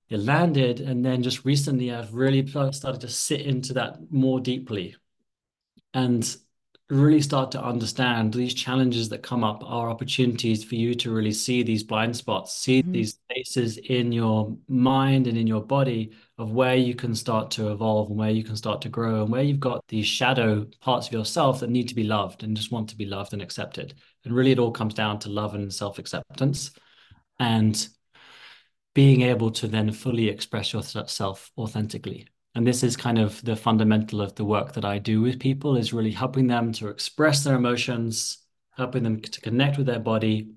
[0.10, 4.96] it landed and then just recently i've really started to sit into that more deeply
[5.94, 6.38] and
[6.90, 11.34] really start to understand these challenges that come up are opportunities for you to really
[11.34, 12.94] see these blind spots see mm-hmm.
[12.94, 17.72] these spaces in your mind and in your body of where you can start to
[17.72, 21.08] evolve and where you can start to grow and where you've got these shadow parts
[21.08, 23.94] of yourself that need to be loved and just want to be loved and accepted
[24.24, 26.72] and really it all comes down to love and self-acceptance
[27.40, 27.90] and
[28.98, 32.28] being able to then fully express yourself authentically.
[32.56, 35.78] And this is kind of the fundamental of the work that I do with people
[35.78, 38.40] is really helping them to express their emotions,
[38.72, 40.54] helping them to connect with their body,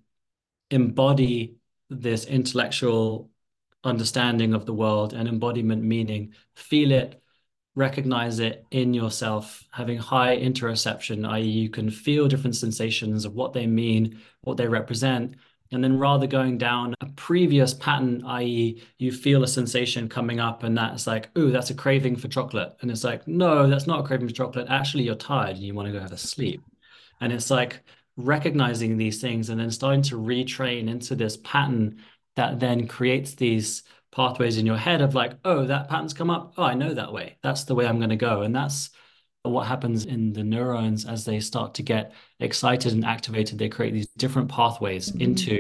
[0.71, 1.57] embody
[1.91, 3.29] this intellectual
[3.85, 7.23] understanding of the world and embodiment meaning, feel it,
[7.75, 13.53] recognize it in yourself, having high interoception, i.e., you can feel different sensations of what
[13.53, 15.35] they mean, what they represent,
[15.73, 20.63] and then rather going down a previous pattern, i.e., you feel a sensation coming up,
[20.63, 22.75] and that's like, ooh, that's a craving for chocolate.
[22.81, 24.67] And it's like, no, that's not a craving for chocolate.
[24.69, 26.63] Actually, you're tired and you want to go have a sleep.
[27.21, 27.83] And it's like
[28.17, 31.99] recognizing these things and then starting to retrain into this pattern
[32.37, 36.55] that then creates these pathways in your head of like, oh, that pattern's come up.
[36.57, 37.39] Oh, I know that way.
[37.43, 38.43] That's the way I'm going to go.
[38.43, 38.91] And that's
[39.43, 43.93] what happens in the neurons as they start to get excited and activated they create
[43.93, 45.23] these different pathways mm-hmm.
[45.23, 45.59] into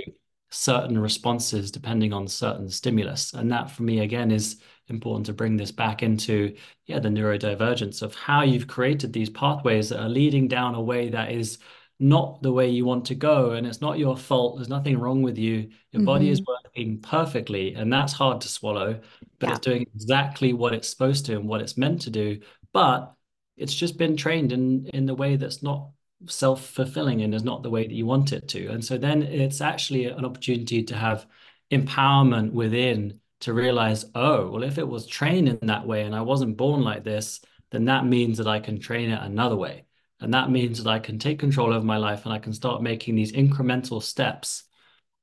[0.50, 5.56] certain responses depending on certain stimulus and that for me again is important to bring
[5.56, 6.54] this back into
[6.86, 11.08] yeah the neurodivergence of how you've created these pathways that are leading down a way
[11.08, 11.58] that is
[12.00, 15.22] not the way you want to go and it's not your fault there's nothing wrong
[15.22, 16.04] with you your mm-hmm.
[16.04, 16.66] body is mm-hmm.
[16.66, 18.98] working perfectly and that's hard to swallow
[19.38, 19.54] but yeah.
[19.54, 22.40] it's doing exactly what it's supposed to and what it's meant to do
[22.72, 23.14] but
[23.60, 25.90] it's just been trained in in the way that's not
[26.26, 28.68] self-fulfilling and is not the way that you want it to.
[28.68, 31.26] And so then it's actually an opportunity to have
[31.70, 36.20] empowerment within to realize oh well if it was trained in that way and i
[36.20, 39.84] wasn't born like this then that means that i can train it another way.
[40.20, 42.82] And that means that i can take control over my life and i can start
[42.82, 44.64] making these incremental steps.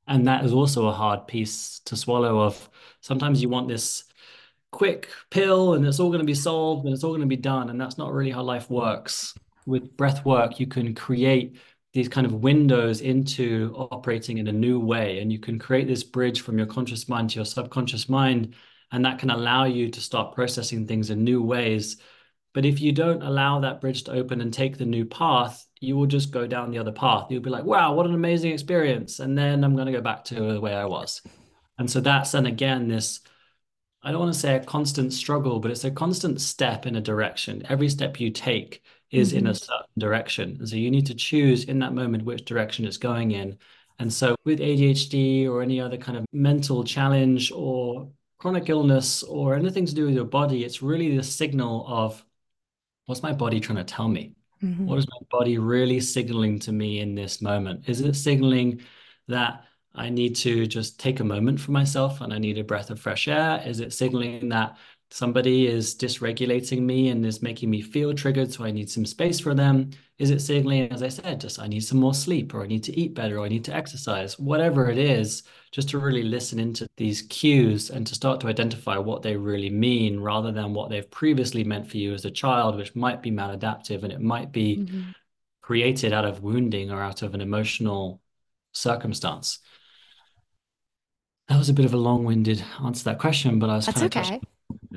[0.07, 2.69] And that is also a hard piece to swallow of
[3.01, 4.05] sometimes you want this
[4.77, 7.35] quick pill and it's all going to be solved and it's all going to be
[7.35, 7.71] done.
[7.71, 9.33] And that's not really how life works.
[9.65, 11.57] With breath work, you can create
[11.93, 15.19] these kind of windows into operating in a new way.
[15.19, 18.53] And you can create this bridge from your conscious mind to your subconscious mind.
[18.91, 21.97] And that can allow you to start processing things in new ways.
[22.53, 25.97] But if you don't allow that bridge to open and take the new path, you
[25.97, 27.31] will just go down the other path.
[27.31, 29.19] You'll be like, wow, what an amazing experience.
[29.19, 31.23] And then I'm going to go back to the way I was.
[31.79, 33.21] And so that's then again this
[34.03, 37.01] I don't want to say a constant struggle, but it's a constant step in a
[37.01, 37.63] direction.
[37.67, 39.37] Every step you take is mm-hmm.
[39.39, 39.57] in a mm-hmm.
[39.57, 40.57] certain direction.
[40.59, 43.57] And so you need to choose in that moment which direction it's going in.
[43.99, 49.55] And so with ADHD or any other kind of mental challenge or chronic illness or
[49.55, 52.23] anything to do with your body, it's really the signal of
[53.07, 54.35] what's my body trying to tell me?
[54.61, 54.85] Mm-hmm.
[54.85, 57.89] What is my body really signaling to me in this moment?
[57.89, 58.81] Is it signaling
[59.27, 59.63] that
[59.97, 62.99] I need to just take a moment for myself and I need a breath of
[62.99, 63.61] fresh air?
[63.65, 64.77] Is it signaling that
[65.09, 69.39] somebody is dysregulating me and is making me feel triggered, so I need some space
[69.39, 69.89] for them?
[70.19, 72.83] Is it signaling, as I said, just I need some more sleep or I need
[72.85, 74.37] to eat better or I need to exercise?
[74.37, 78.97] Whatever it is, just to really listen into these cues and to start to identify
[78.97, 82.75] what they really mean rather than what they've previously meant for you as a child,
[82.75, 85.09] which might be maladaptive and it might be mm-hmm.
[85.61, 88.21] created out of wounding or out of an emotional
[88.73, 89.59] circumstance.
[91.49, 93.99] That was a bit of a long-winded answer to that question, but I was That's
[93.99, 94.41] kind of okay.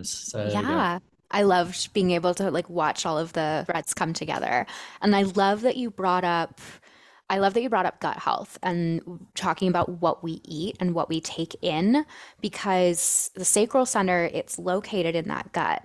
[0.03, 0.61] So, yeah.
[0.61, 0.99] yeah.
[1.31, 4.67] I loved being able to like watch all of the threads come together.
[5.01, 6.61] And I love that you brought up
[7.29, 9.01] I love that you brought up gut health and
[9.37, 12.05] talking about what we eat and what we take in
[12.41, 15.85] because the sacral center it's located in that gut.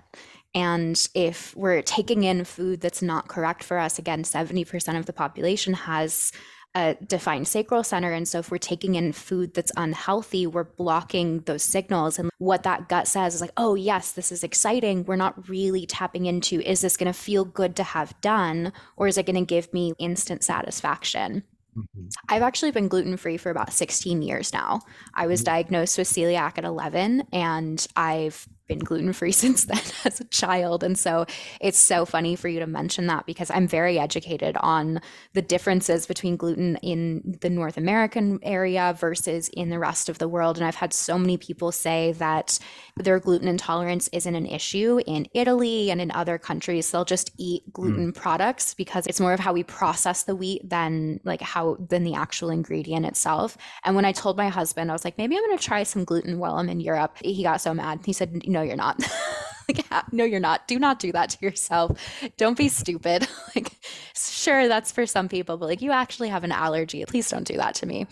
[0.56, 5.12] And if we're taking in food that's not correct for us, again, 70% of the
[5.12, 6.32] population has
[6.76, 8.12] a defined sacral center.
[8.12, 12.18] And so if we're taking in food that's unhealthy, we're blocking those signals.
[12.18, 15.04] And what that gut says is like, oh, yes, this is exciting.
[15.04, 19.08] We're not really tapping into is this going to feel good to have done, or
[19.08, 21.44] is it going to give me instant satisfaction?
[21.74, 22.08] Mm-hmm.
[22.28, 24.80] I've actually been gluten free for about 16 years now.
[25.14, 25.54] I was mm-hmm.
[25.54, 30.82] diagnosed with celiac at 11, and I've been gluten free since then as a child.
[30.82, 31.26] And so
[31.60, 35.00] it's so funny for you to mention that because I'm very educated on
[35.32, 40.28] the differences between gluten in the North American area versus in the rest of the
[40.28, 40.56] world.
[40.56, 42.58] And I've had so many people say that
[42.96, 46.90] their gluten intolerance isn't an issue in Italy and in other countries.
[46.90, 48.14] They'll just eat gluten mm.
[48.14, 52.14] products because it's more of how we process the wheat than like how than the
[52.14, 53.56] actual ingredient itself.
[53.84, 56.04] And when I told my husband, I was like, maybe I'm going to try some
[56.04, 57.16] gluten while I'm in Europe.
[57.22, 58.00] He got so mad.
[58.04, 58.98] He said, no, you're not.
[59.68, 60.66] like, no, you're not.
[60.66, 62.00] Do not do that to yourself.
[62.38, 63.28] Don't be stupid.
[63.54, 63.70] like,
[64.14, 67.04] sure, that's for some people, but like, you actually have an allergy.
[67.04, 68.06] Please don't do that to me.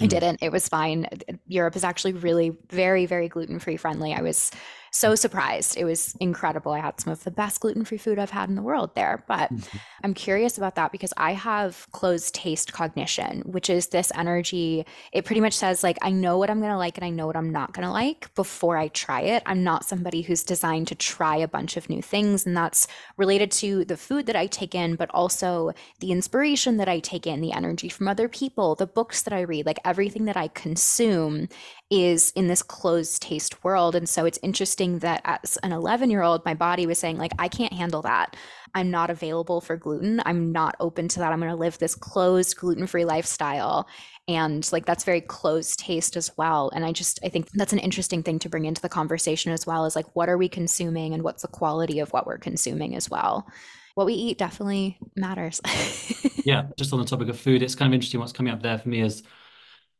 [0.00, 0.08] I mm.
[0.08, 0.42] didn't.
[0.42, 1.08] It was fine.
[1.48, 4.14] Europe is actually really very, very gluten free friendly.
[4.14, 4.52] I was
[4.90, 5.76] so surprised.
[5.76, 6.72] It was incredible.
[6.72, 9.24] I had some of the best gluten free food I've had in the world there.
[9.28, 9.78] But mm-hmm.
[10.04, 14.86] I'm curious about that because I have closed taste cognition, which is this energy.
[15.12, 17.26] It pretty much says, like, I know what I'm going to like and I know
[17.26, 19.42] what I'm not going to like before I try it.
[19.46, 22.46] I'm not somebody who's designed to try a bunch of new things.
[22.46, 26.88] And that's related to the food that I take in, but also the inspiration that
[26.88, 30.24] I take in, the energy from other people, the books that I read, like everything
[30.26, 31.48] that I consume
[31.90, 33.94] is in this closed taste world.
[33.94, 37.32] And so it's interesting that as an 11 year old, my body was saying, like,
[37.38, 38.36] I can't handle that.
[38.74, 40.22] I'm not available for gluten.
[40.24, 41.32] I'm not open to that.
[41.32, 43.88] I'm going to live this closed, gluten free lifestyle.
[44.26, 46.70] And like, that's very closed taste as well.
[46.74, 49.66] And I just, I think that's an interesting thing to bring into the conversation as
[49.66, 52.94] well is like, what are we consuming and what's the quality of what we're consuming
[52.94, 53.46] as well?
[53.94, 55.60] What we eat definitely matters.
[56.44, 56.66] yeah.
[56.76, 58.88] Just on the topic of food, it's kind of interesting what's coming up there for
[58.88, 59.22] me is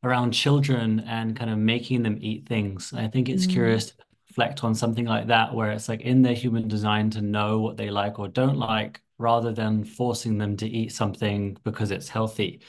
[0.04, 2.92] around children and kind of making them eat things.
[2.94, 3.52] I think it's mm.
[3.52, 3.92] curious
[4.28, 7.76] reflect on something like that, where it's like in their human design to know what
[7.76, 12.60] they like or don't like, rather than forcing them to eat something because it's healthy.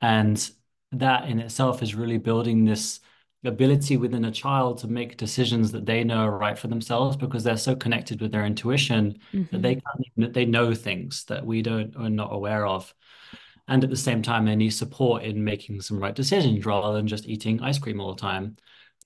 [0.00, 0.50] And
[0.92, 3.00] that in itself is really building this
[3.44, 7.44] ability within a child to make decisions that they know are right for themselves because
[7.44, 9.44] they're so connected with their intuition mm-hmm.
[9.52, 10.32] that they mm-hmm.
[10.32, 12.92] they know things that we don't are not aware of
[13.68, 17.06] and at the same time they need support in making some right decisions rather than
[17.06, 18.56] just eating ice cream all the time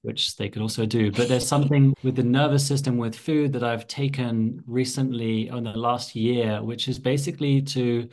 [0.02, 3.62] which they could also do but there's something with the nervous system with food that
[3.62, 8.08] i've taken recently in the last year which is basically to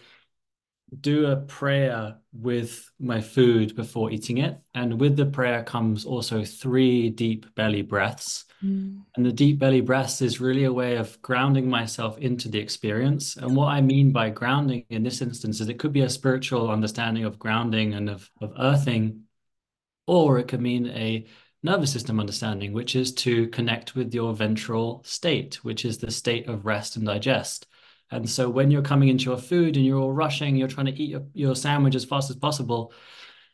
[1.02, 6.44] do a prayer with my food before eating it and with the prayer comes also
[6.44, 9.04] three deep belly breaths Mm.
[9.16, 13.36] And the deep belly breaths is really a way of grounding myself into the experience.
[13.36, 16.72] And what I mean by grounding in this instance is it could be a spiritual
[16.72, 19.24] understanding of grounding and of, of earthing,
[20.08, 21.28] or it could mean a
[21.64, 26.48] nervous system understanding, which is to connect with your ventral state, which is the state
[26.48, 27.68] of rest and digest.
[28.12, 30.94] And so when you're coming into your food and you're all rushing, you're trying to
[30.94, 32.94] eat your, your sandwich as fast as possible,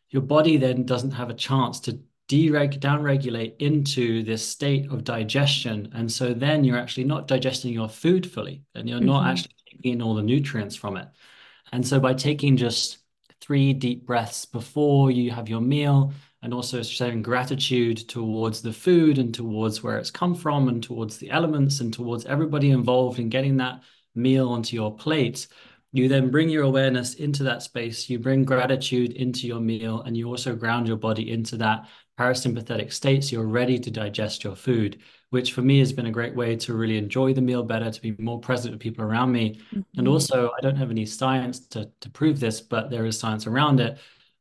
[0.10, 5.92] your body then doesn't have a chance to dereg downregulate into this state of digestion
[5.94, 9.08] and so then you're actually not digesting your food fully and you're mm-hmm.
[9.08, 11.08] not actually taking in all the nutrients from it
[11.74, 12.99] and so by taking just
[13.41, 16.14] three deep breaths before you have your meal
[16.44, 21.18] and also showing gratitude towards the food and towards where it's come from and towards
[21.18, 23.82] the elements and towards everybody involved in getting that
[24.14, 25.48] meal onto your plate
[25.96, 30.16] you then bring your awareness into that space you bring gratitude into your meal and
[30.16, 31.88] you also ground your body into that
[32.18, 35.00] parasympathetic states, you're ready to digest your food,
[35.32, 38.02] which for me has been a great way to really enjoy the meal better, to
[38.02, 39.56] be more present with people around me.
[39.56, 39.82] Mm-hmm.
[39.98, 43.48] And also, I don't have any science to, to prove this, but there is science
[43.48, 43.98] around it.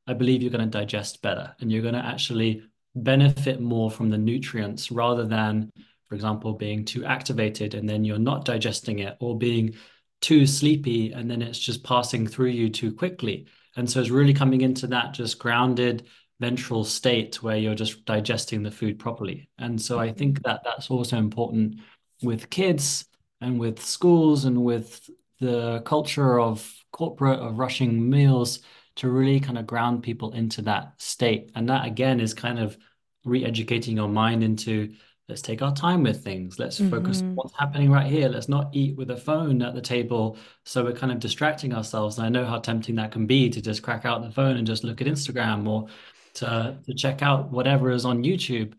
[0.06, 2.62] I believe you're going to digest better and you're going to actually
[2.94, 5.70] benefit more from the nutrients rather than,
[6.08, 9.74] for example, being too activated and then you're not digesting it or being
[10.20, 13.46] too sleepy and then it's just passing through you too quickly.
[13.76, 16.06] And so it's really coming into that just grounded,
[16.40, 19.48] ventral state where you're just digesting the food properly.
[19.58, 21.80] And so I think that that's also important
[22.22, 23.06] with kids
[23.40, 25.08] and with schools and with
[25.40, 28.60] the culture of corporate of rushing meals
[28.96, 31.50] to really kind of ground people into that state.
[31.54, 32.76] And that again is kind of
[33.24, 34.94] re-educating your mind into
[35.28, 36.58] let's take our time with things.
[36.58, 36.90] Let's mm-hmm.
[36.90, 38.28] focus on what's happening right here.
[38.28, 40.36] Let's not eat with a phone at the table.
[40.64, 42.18] So we're kind of distracting ourselves.
[42.18, 44.66] And I know how tempting that can be to just crack out the phone and
[44.66, 45.86] just look at Instagram or
[46.34, 48.74] to, to check out whatever is on YouTube.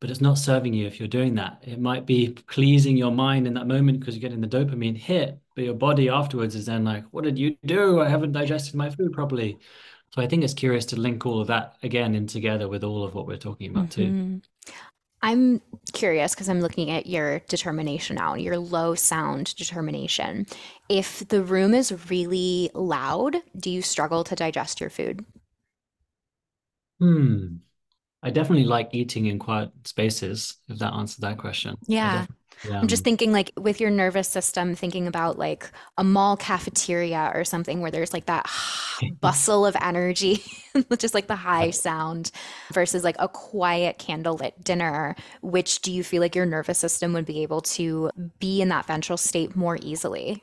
[0.00, 1.62] But it's not serving you if you're doing that.
[1.62, 5.40] It might be pleasing your mind in that moment because you're getting the dopamine hit,
[5.56, 8.00] but your body afterwards is then like, what did you do?
[8.00, 9.58] I haven't digested my food properly.
[10.14, 13.02] So I think it's curious to link all of that again in together with all
[13.02, 14.38] of what we're talking about mm-hmm.
[14.38, 14.42] too.
[15.22, 15.62] I'm
[15.94, 20.46] curious because I'm looking at your determination now, your low sound determination.
[20.88, 25.24] If the room is really loud, do you struggle to digest your food?
[27.00, 27.56] Hmm.
[28.22, 31.76] I definitely like eating in quiet spaces, if that answered that question.
[31.86, 32.26] Yeah.
[32.64, 32.80] Yeah.
[32.80, 37.44] I'm just thinking like with your nervous system, thinking about like a mall cafeteria or
[37.44, 38.50] something where there's like that
[39.20, 40.42] bustle of energy,
[40.98, 42.30] just like the high sound
[42.72, 45.16] versus like a quiet candlelit dinner.
[45.42, 48.86] Which do you feel like your nervous system would be able to be in that
[48.86, 50.42] ventral state more easily?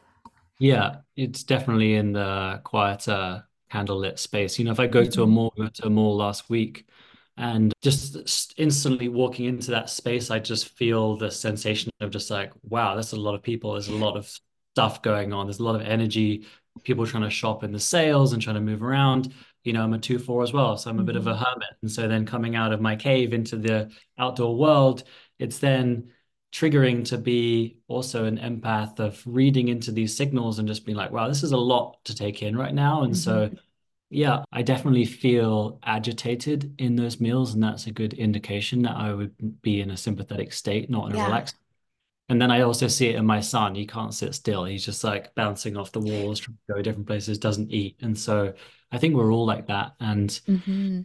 [0.60, 4.60] Yeah, it's definitely in the quieter candlelit space.
[4.60, 5.34] You know, if I go to a mm-hmm.
[5.34, 6.88] mall, go to a mall last week,
[7.38, 12.52] and just instantly walking into that space, I just feel the sensation of just like,
[12.64, 13.74] wow, there's a lot of people.
[13.74, 14.32] There's a lot of
[14.76, 15.48] stuff going on.
[15.48, 16.46] There's a lot of energy.
[16.84, 19.34] People trying to shop in the sales and trying to move around.
[19.64, 21.44] You know, I'm a two four as well, so I'm a bit of a mm-hmm.
[21.44, 21.70] hermit.
[21.82, 25.04] And so then coming out of my cave into the outdoor world,
[25.40, 26.12] it's then
[26.52, 31.12] triggering to be also an empath of reading into these signals and just being like,
[31.12, 33.02] wow, this is a lot to take in right now.
[33.04, 33.50] And mm-hmm.
[33.50, 33.58] so
[34.14, 39.14] yeah, I definitely feel agitated in those meals, and that's a good indication that I
[39.14, 41.26] would be in a sympathetic state, not in a yeah.
[41.26, 41.56] relaxed.
[42.30, 43.76] And then I also see it in my son.
[43.76, 44.64] He can't sit still.
[44.64, 47.98] He's just like bouncing off the walls, trying to go different places, doesn't eat.
[48.02, 48.54] And so
[48.92, 49.94] I think we're all like that.
[50.00, 51.02] And mm-hmm.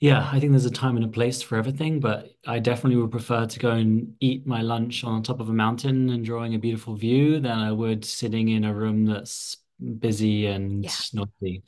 [0.00, 3.10] yeah, I think there's a time and a place for everything, but I definitely would
[3.10, 6.58] prefer to go and eat my lunch on top of a mountain and enjoying a
[6.58, 9.56] beautiful view than I would sitting in a room that's
[9.98, 10.90] busy and yeah.
[11.14, 11.62] noisy.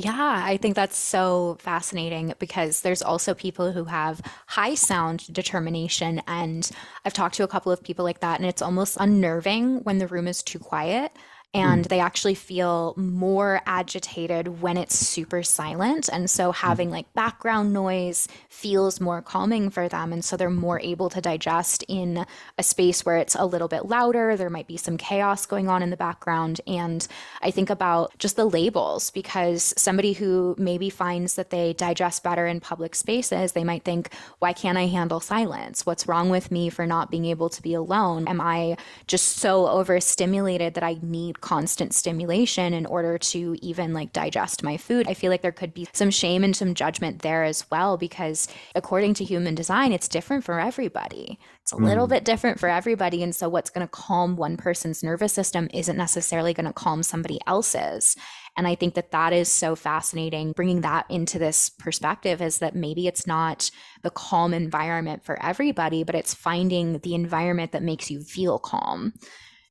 [0.00, 6.22] Yeah, I think that's so fascinating because there's also people who have high sound determination.
[6.28, 6.70] And
[7.04, 10.06] I've talked to a couple of people like that, and it's almost unnerving when the
[10.06, 11.10] room is too quiet
[11.54, 11.88] and mm.
[11.88, 16.08] they actually feel more agitated when it's super silent.
[16.12, 16.54] And so mm.
[16.56, 20.12] having like background noise feels more calming for them.
[20.12, 22.26] And so they're more able to digest in
[22.58, 24.36] a space where it's a little bit louder.
[24.36, 26.60] There might be some chaos going on in the background.
[26.66, 27.06] And
[27.40, 32.46] i think about just the labels because somebody who maybe finds that they digest better
[32.46, 35.86] in public spaces they might think why can't i handle silence?
[35.86, 38.28] What's wrong with me for not being able to be alone?
[38.28, 38.76] Am i
[39.06, 44.76] just so overstimulated that i need constant stimulation in order to even like digest my
[44.76, 45.06] food.
[45.08, 48.48] I feel like there could be some shame and some judgment there as well because
[48.74, 51.38] according to human design, it's different for everybody.
[51.62, 51.84] It's a mm.
[51.84, 53.22] little bit different for everybody.
[53.22, 57.02] And so what's going to calm one person's nervous system isn't necessarily going to calm
[57.02, 58.16] somebody else's.
[58.56, 60.52] And I think that that is so fascinating.
[60.52, 63.70] Bringing that into this perspective is that maybe it's not
[64.02, 69.12] the calm environment for everybody, but it's finding the environment that makes you feel calm.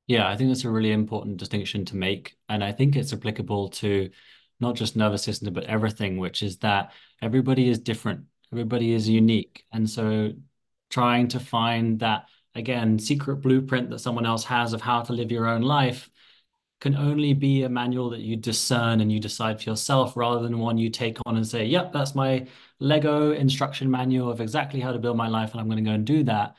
[0.08, 2.38] Yeah, I think that's a really important distinction to make.
[2.48, 4.10] And I think it's applicable to
[4.60, 9.66] not just nervous system, but everything, which is that everybody is different, everybody is unique.
[9.74, 10.32] And so
[10.90, 15.32] trying to find that, again, secret blueprint that someone else has of how to live
[15.32, 16.10] your own life
[16.80, 20.60] can only be a manual that you discern and you decide for yourself rather than
[20.60, 22.48] one you take on and say, yep, that's my
[22.80, 25.96] Lego instruction manual of exactly how to build my life, and I'm going to go
[25.96, 26.56] and do that.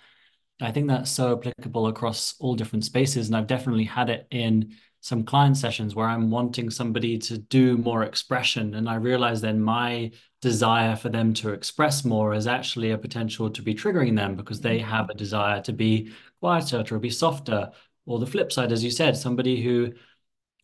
[0.61, 3.29] I think that's so applicable across all different spaces.
[3.29, 7.77] And I've definitely had it in some client sessions where I'm wanting somebody to do
[7.79, 8.75] more expression.
[8.75, 13.49] And I realize then my desire for them to express more is actually a potential
[13.51, 14.91] to be triggering them because they mm-hmm.
[14.91, 17.71] have a desire to be quieter, to be softer.
[18.07, 19.93] Or the flip side, as you said, somebody who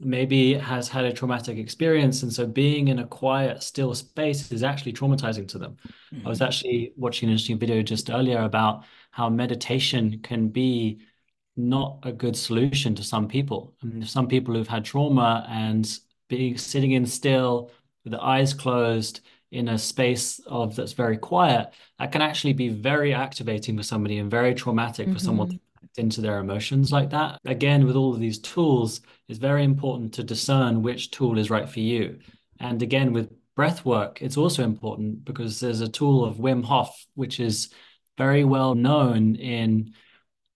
[0.00, 2.22] maybe has had a traumatic experience.
[2.22, 5.76] And so being in a quiet, still space is actually traumatizing to them.
[6.12, 6.26] Mm-hmm.
[6.26, 6.46] I was mm-hmm.
[6.46, 8.84] actually watching an interesting video just earlier about
[9.14, 10.98] how meditation can be
[11.56, 13.74] not a good solution to some people.
[13.80, 15.88] I mean, some people who've had trauma and
[16.28, 17.70] being sitting in still
[18.02, 19.20] with the eyes closed
[19.52, 24.18] in a space of that's very quiet, that can actually be very activating for somebody
[24.18, 25.14] and very traumatic mm-hmm.
[25.14, 25.56] for someone mm-hmm
[25.96, 27.38] into their emotions like that.
[27.44, 31.68] Again, with all of these tools, it's very important to discern which tool is right
[31.68, 32.18] for you.
[32.58, 37.06] And again, with breath work, it's also important because there's a tool of Wim Hof,
[37.14, 37.70] which is
[38.16, 39.94] very well known in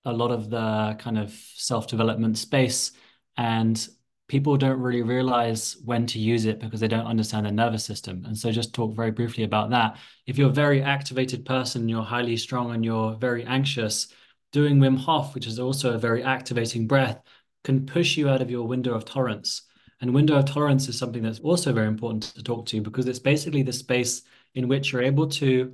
[0.04, 2.92] a lot of the kind of self development space.
[3.36, 3.88] And
[4.28, 8.24] people don't really realize when to use it because they don't understand the nervous system.
[8.26, 9.98] And so, just talk very briefly about that.
[10.26, 14.08] If you're a very activated person, you're highly strong, and you're very anxious,
[14.52, 17.20] doing Wim Hof, which is also a very activating breath,
[17.64, 19.62] can push you out of your window of tolerance.
[20.00, 23.18] And window of tolerance is something that's also very important to talk to because it's
[23.18, 24.22] basically the space
[24.54, 25.72] in which you're able to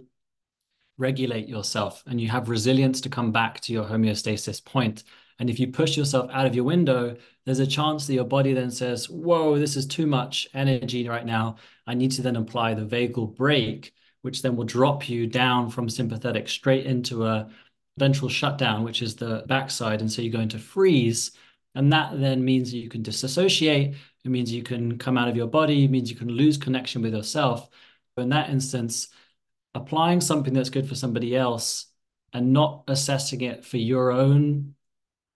[0.99, 5.05] regulate yourself and you have resilience to come back to your homeostasis point.
[5.38, 8.53] And if you push yourself out of your window, there's a chance that your body
[8.53, 11.57] then says, Whoa, this is too much energy right now.
[11.86, 13.92] I need to then apply the vagal brake,
[14.22, 17.51] which then will drop you down from sympathetic straight into a
[17.99, 20.01] ventral shutdown, which is the backside.
[20.01, 21.32] And so you're going to freeze.
[21.74, 23.97] And that then means you can disassociate.
[24.24, 25.84] It means you can come out of your body.
[25.84, 27.68] It means you can lose connection with yourself.
[28.16, 29.09] In that instance,
[29.75, 31.87] applying something that's good for somebody else
[32.33, 34.75] and not assessing it for your own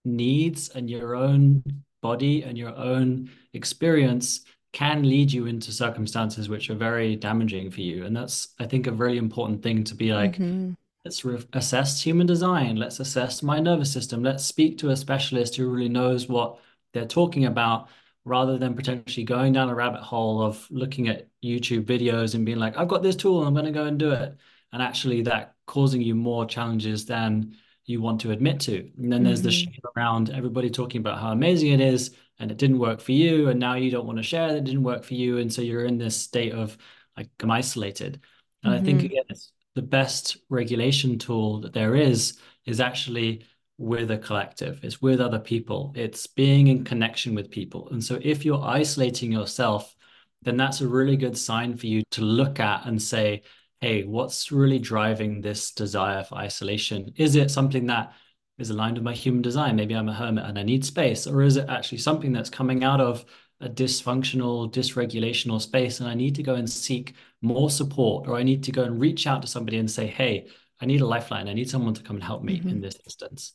[0.05, 1.62] needs and your own
[2.03, 7.80] body and your own experience can lead you into circumstances which are very damaging for
[7.80, 8.05] you.
[8.05, 10.72] And that's, I think, a really important thing to be like, mm-hmm.
[11.05, 12.76] let's re- assess human design.
[12.76, 14.22] Let's assess my nervous system.
[14.22, 16.59] Let's speak to a specialist who really knows what
[16.93, 17.89] they're talking about
[18.29, 22.59] rather than potentially going down a rabbit hole of looking at youtube videos and being
[22.59, 24.37] like i've got this tool i'm going to go and do it
[24.72, 27.57] and actually that causing you more challenges than
[27.87, 29.24] you want to admit to and then mm-hmm.
[29.24, 29.70] there's the mm-hmm.
[29.70, 33.49] shame around everybody talking about how amazing it is and it didn't work for you
[33.49, 35.62] and now you don't want to share that it didn't work for you and so
[35.62, 36.76] you're in this state of
[37.16, 38.20] like i'm isolated
[38.62, 38.83] and mm-hmm.
[38.83, 39.07] i think mm-hmm.
[39.07, 43.45] again it's the best regulation tool that there is is actually
[43.79, 47.89] with a collective it's with other people it's being in connection with people.
[47.91, 49.95] And so if you're isolating yourself
[50.43, 53.43] then that's a really good sign for you to look at and say
[53.81, 57.12] hey what's really driving this desire for isolation?
[57.16, 58.12] Is it something that
[58.59, 59.76] is aligned with my human design?
[59.76, 61.26] Maybe i'm a hermit and i need space.
[61.26, 63.24] Or is it actually something that's coming out of
[63.61, 68.43] a dysfunctional, dysregulational space, and I need to go and seek more support, or I
[68.43, 70.49] need to go and reach out to somebody and say, hey,
[70.81, 71.49] I need a lifeline.
[71.49, 72.68] I need someone to come and help me mm-hmm.
[72.68, 73.53] in this instance.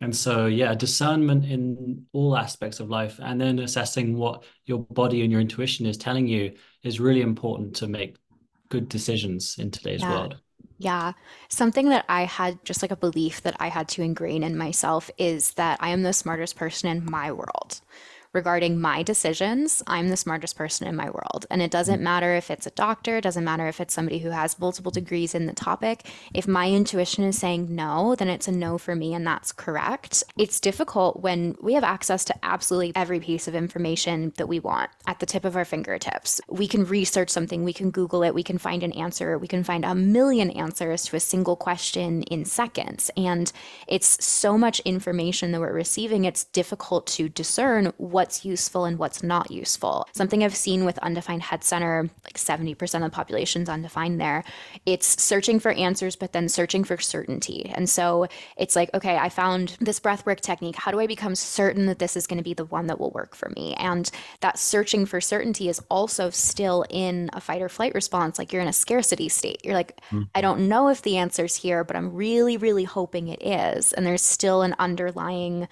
[0.00, 5.22] And so, yeah, discernment in all aspects of life, and then assessing what your body
[5.22, 6.52] and your intuition is telling you
[6.82, 8.16] is really important to make
[8.68, 10.10] good decisions in today's yeah.
[10.10, 10.36] world.
[10.78, 11.12] Yeah.
[11.48, 15.10] Something that I had just like a belief that I had to ingrain in myself
[15.16, 17.80] is that I am the smartest person in my world
[18.36, 21.46] regarding my decisions, I'm the smartest person in my world.
[21.50, 22.04] And it doesn't mm.
[22.04, 25.34] matter if it's a doctor, it doesn't matter if it's somebody who has multiple degrees
[25.34, 26.06] in the topic.
[26.34, 30.22] If my intuition is saying no, then it's a no for me, and that's correct.
[30.36, 34.90] It's difficult when we have access to absolutely every piece of information that we want
[35.06, 36.40] at the tip of our fingertips.
[36.48, 39.64] We can research something, we can Google it, we can find an answer, we can
[39.64, 43.10] find a million answers to a single question in seconds.
[43.16, 43.50] And
[43.88, 48.98] it's so much information that we're receiving, it's difficult to discern what what's useful and
[48.98, 50.04] what's not useful.
[50.12, 54.42] Something I've seen with Undefined Head Center, like 70% of the population's undefined there,
[54.84, 57.70] it's searching for answers, but then searching for certainty.
[57.72, 60.74] And so it's like, okay, I found this breathwork technique.
[60.74, 63.12] How do I become certain that this is going to be the one that will
[63.12, 63.74] work for me?
[63.74, 64.10] And
[64.40, 68.40] that searching for certainty is also still in a fight or flight response.
[68.40, 69.64] Like you're in a scarcity state.
[69.64, 70.22] You're like, mm-hmm.
[70.34, 73.92] I don't know if the answer's here, but I'm really, really hoping it is.
[73.92, 75.68] And there's still an underlying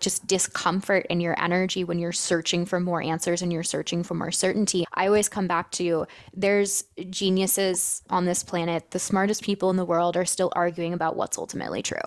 [0.00, 4.14] just discomfort in your energy when you're searching for more answers and you're searching for
[4.14, 4.84] more certainty.
[4.94, 8.90] I always come back to there's geniuses on this planet.
[8.90, 11.98] The smartest people in the world are still arguing about what's ultimately true.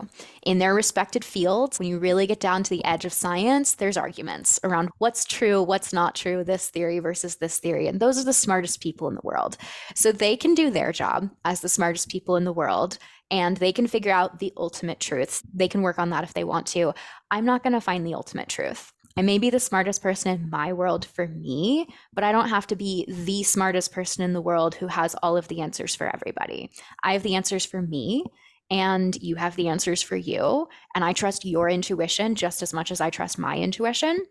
[0.44, 3.98] In their respected fields, when you really get down to the edge of science, there's
[3.98, 7.88] arguments around what's true, what's not true, this theory versus this theory.
[7.88, 9.58] And those are the smartest people in the world.
[9.96, 12.98] So they can do their job as the smartest people in the world
[13.32, 15.42] and they can figure out the ultimate truths.
[15.54, 16.94] They can work on that if they want to.
[17.32, 18.92] I'm not going to find the ultimate truth.
[19.18, 22.68] I may be the smartest person in my world for me, but I don't have
[22.68, 26.14] to be the smartest person in the world who has all of the answers for
[26.14, 26.72] everybody.
[27.04, 28.26] I have the answers for me,
[28.70, 30.68] and you have the answers for you.
[30.96, 34.26] And I trust your intuition just as much as I trust my intuition.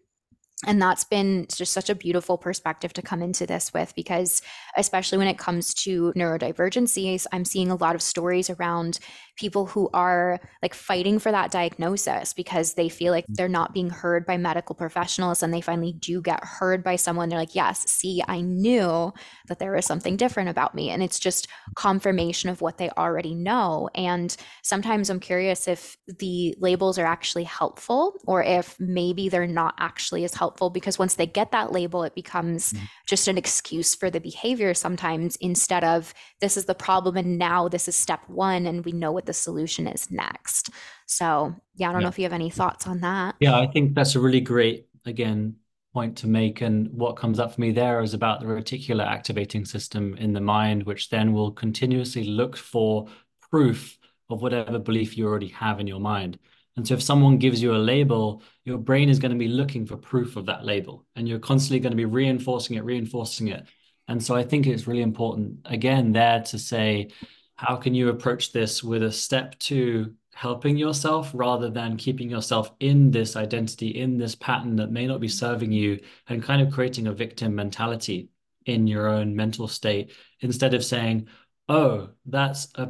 [0.67, 4.43] And that's been just such a beautiful perspective to come into this with because
[4.77, 8.99] especially when it comes to neurodivergencies i'm seeing a lot of stories around
[9.41, 13.89] people who are like fighting for that diagnosis because they feel like they're not being
[13.89, 17.31] heard by medical professionals and they finally do get heard by someone.
[17.31, 19.13] They're like yes see i knew
[19.49, 20.91] that there was something different about me.
[20.91, 23.89] And it's just confirmation of what they already know.
[23.95, 29.75] And sometimes i'm curious if the labels are actually helpful or if maybe they're not
[29.79, 32.85] actually as helpful because once they get that label it becomes mm-hmm.
[33.07, 37.69] just an excuse for the behavior sometimes instead of this is the problem and now
[37.69, 40.71] this is step 1 and we know what the solution is next.
[41.07, 42.05] So, yeah, I don't yeah.
[42.05, 43.35] know if you have any thoughts on that.
[43.41, 45.57] Yeah, I think that's a really great, again,
[45.93, 46.61] point to make.
[46.61, 50.41] And what comes up for me there is about the reticular activating system in the
[50.41, 53.07] mind, which then will continuously look for
[53.51, 53.99] proof
[54.29, 56.39] of whatever belief you already have in your mind.
[56.77, 59.85] And so if someone gives you a label, your brain is going to be looking
[59.85, 63.67] for proof of that label and you're constantly going to be reinforcing it, reinforcing it.
[64.09, 67.11] And so I think it's really important, again, there to say,
[67.57, 72.73] how can you approach this with a step to helping yourself rather than keeping yourself
[72.81, 76.73] in this identity, in this pattern that may not be serving you, and kind of
[76.73, 78.31] creating a victim mentality
[78.67, 81.29] in your own mental state instead of saying,
[81.69, 82.89] oh, that's a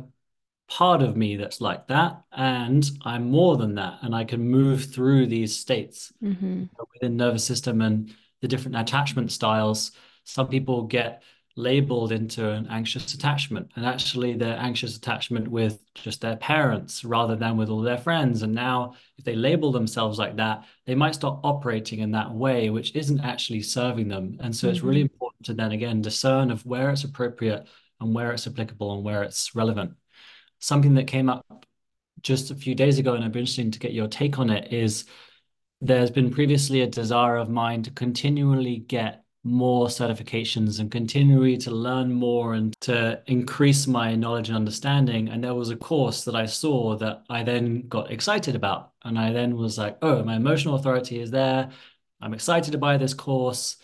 [0.71, 4.85] part of me that's like that and i'm more than that and i can move
[4.85, 6.63] through these states mm-hmm.
[6.95, 9.91] within nervous system and the different attachment styles
[10.23, 11.23] some people get
[11.57, 17.35] labeled into an anxious attachment and actually their anxious attachment with just their parents rather
[17.35, 21.17] than with all their friends and now if they label themselves like that they might
[21.17, 24.75] start operating in that way which isn't actually serving them and so mm-hmm.
[24.77, 25.15] it's really mm-hmm.
[25.15, 27.67] important to then again discern of where it's appropriate
[28.01, 29.93] and where it's applicable and where it's relevant
[30.61, 31.67] something that came up
[32.23, 34.73] just a few days ago and i'd be interested to get your take on it
[34.73, 35.05] is
[35.81, 41.71] there's been previously a desire of mine to continually get more certifications and continually to
[41.71, 45.29] learn more and to increase my knowledge and understanding.
[45.29, 48.93] And there was a course that I saw that I then got excited about.
[49.03, 51.71] And I then was like, oh, my emotional authority is there.
[52.21, 53.77] I'm excited to buy this course.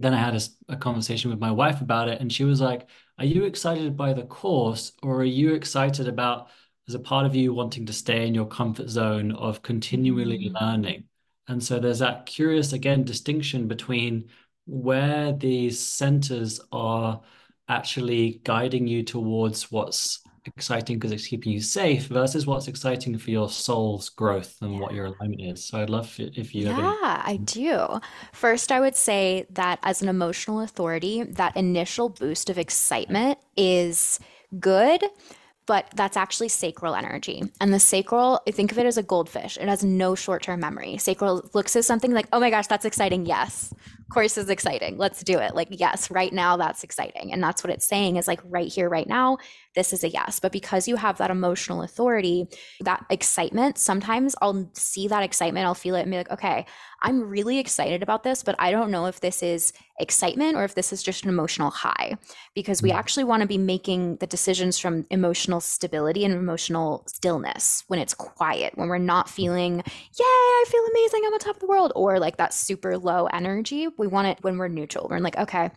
[0.00, 0.40] Then I had a,
[0.72, 2.20] a conversation with my wife about it.
[2.20, 2.88] And she was like,
[3.18, 6.48] are you excited by the course or are you excited about
[6.88, 10.64] as a part of you wanting to stay in your comfort zone of continually mm-hmm.
[10.64, 11.04] learning?
[11.46, 14.28] And so there's that curious, again, distinction between
[14.66, 17.20] where these centers are
[17.68, 23.30] actually guiding you towards what's exciting because it's keeping you safe versus what's exciting for
[23.30, 25.64] your soul's growth and what your alignment is.
[25.64, 27.46] So I'd love if you Yeah, I mm.
[27.46, 28.00] do.
[28.32, 34.20] First, I would say that as an emotional authority, that initial boost of excitement is
[34.60, 35.02] good
[35.66, 37.42] but that's actually sacral energy.
[37.60, 39.56] And the sacral, think of it as a goldfish.
[39.56, 40.98] It has no short term memory.
[40.98, 43.26] Sacral looks at something like, oh my gosh, that's exciting.
[43.26, 43.72] Yes.
[44.10, 44.98] Course is exciting.
[44.98, 45.54] Let's do it.
[45.54, 47.32] Like, yes, right now that's exciting.
[47.32, 49.38] And that's what it's saying is like, right here, right now,
[49.74, 50.40] this is a yes.
[50.40, 52.46] But because you have that emotional authority,
[52.80, 56.66] that excitement, sometimes I'll see that excitement, I'll feel it and be like, okay,
[57.02, 60.74] I'm really excited about this, but I don't know if this is excitement or if
[60.74, 62.16] this is just an emotional high,
[62.54, 62.94] because we mm.
[62.94, 68.14] actually want to be making the decisions from emotional stability and emotional stillness when it's
[68.14, 69.84] quiet, when we're not feeling, yay,
[70.18, 73.88] I feel amazing, I'm on top of the world, or like that super low energy.
[73.98, 75.08] We want it when we're neutral.
[75.10, 75.70] We're like, okay,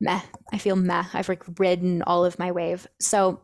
[0.00, 0.20] meh,
[0.52, 1.04] I feel meh.
[1.12, 2.86] I've like ridden all of my wave.
[3.00, 3.40] So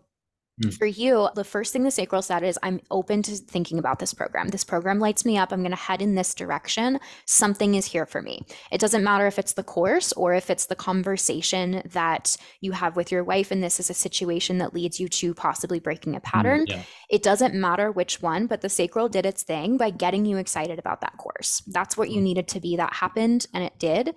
[0.62, 0.78] Mm.
[0.78, 4.14] For you, the first thing the sacral said is, I'm open to thinking about this
[4.14, 4.48] program.
[4.48, 5.52] This program lights me up.
[5.52, 6.98] I'm going to head in this direction.
[7.26, 8.44] Something is here for me.
[8.70, 12.96] It doesn't matter if it's the course or if it's the conversation that you have
[12.96, 16.20] with your wife, and this is a situation that leads you to possibly breaking a
[16.20, 16.66] mm, pattern.
[16.66, 16.82] Mm, yeah.
[17.10, 20.78] It doesn't matter which one, but the sacral did its thing by getting you excited
[20.78, 21.62] about that course.
[21.66, 22.24] That's what you mm.
[22.24, 22.76] needed to be.
[22.76, 24.14] That happened, and it did.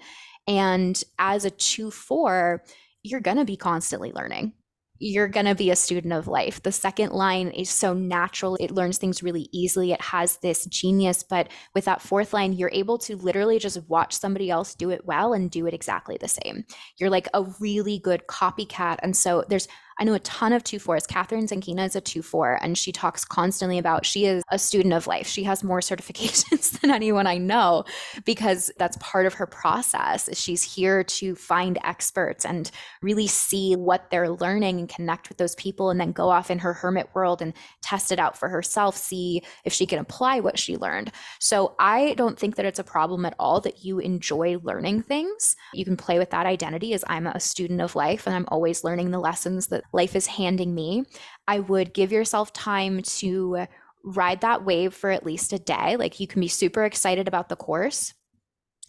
[0.47, 2.63] And as a 2 4,
[3.03, 4.53] you're going to be constantly learning
[4.99, 6.63] you're going to be a student of life.
[6.63, 8.55] The second line is so natural.
[8.57, 9.91] It learns things really easily.
[9.91, 11.23] It has this genius.
[11.23, 15.05] But with that fourth line, you're able to literally just watch somebody else do it
[15.05, 16.65] well and do it exactly the same.
[16.97, 18.97] You're like a really good copycat.
[19.01, 19.67] And so there's
[19.97, 21.07] I know a ton of two fours.
[21.07, 24.93] Catherine Zankina is a two four, and she talks constantly about she is a student
[24.93, 25.27] of life.
[25.27, 27.85] She has more certifications than anyone I know
[28.25, 30.29] because that's part of her process.
[30.37, 32.69] She's here to find experts and
[33.01, 36.59] really see what they're learning and connect with those people, and then go off in
[36.59, 40.59] her hermit world and test it out for herself, see if she can apply what
[40.59, 41.11] she learned.
[41.39, 45.55] So I don't think that it's a problem at all that you enjoy learning things.
[45.73, 48.83] You can play with that identity as I'm a student of life and I'm always
[48.83, 51.05] learning the lessons that life is handing me,
[51.47, 53.65] I would give yourself time to
[54.03, 55.97] ride that wave for at least a day.
[55.97, 58.13] Like you can be super excited about the course.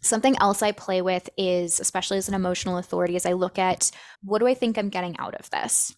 [0.03, 3.91] Something else I play with is, especially as an emotional authority, is I look at
[4.23, 5.95] what do I think I'm getting out of this?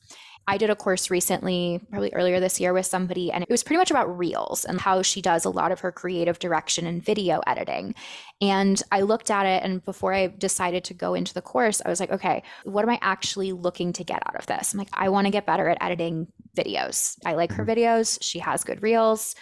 [0.49, 3.77] I did a course recently, probably earlier this year, with somebody, and it was pretty
[3.77, 7.43] much about reels and how she does a lot of her creative direction and video
[7.47, 7.95] editing.
[8.41, 11.91] And I looked at it, and before I decided to go into the course, I
[11.91, 14.73] was like, okay, what am I actually looking to get out of this?
[14.73, 17.19] I'm like, I want to get better at editing videos.
[17.27, 17.73] I like her mm-hmm.
[17.79, 18.17] videos.
[18.23, 19.35] She has good reels.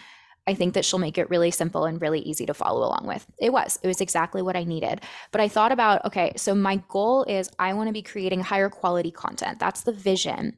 [0.49, 3.27] I think that she'll make it really simple and really easy to follow along with.
[3.39, 3.79] It was.
[3.83, 5.03] It was exactly what I needed.
[5.33, 8.69] But I thought about okay, so my goal is I want to be creating higher
[8.69, 9.59] quality content.
[9.59, 10.57] That's the vision.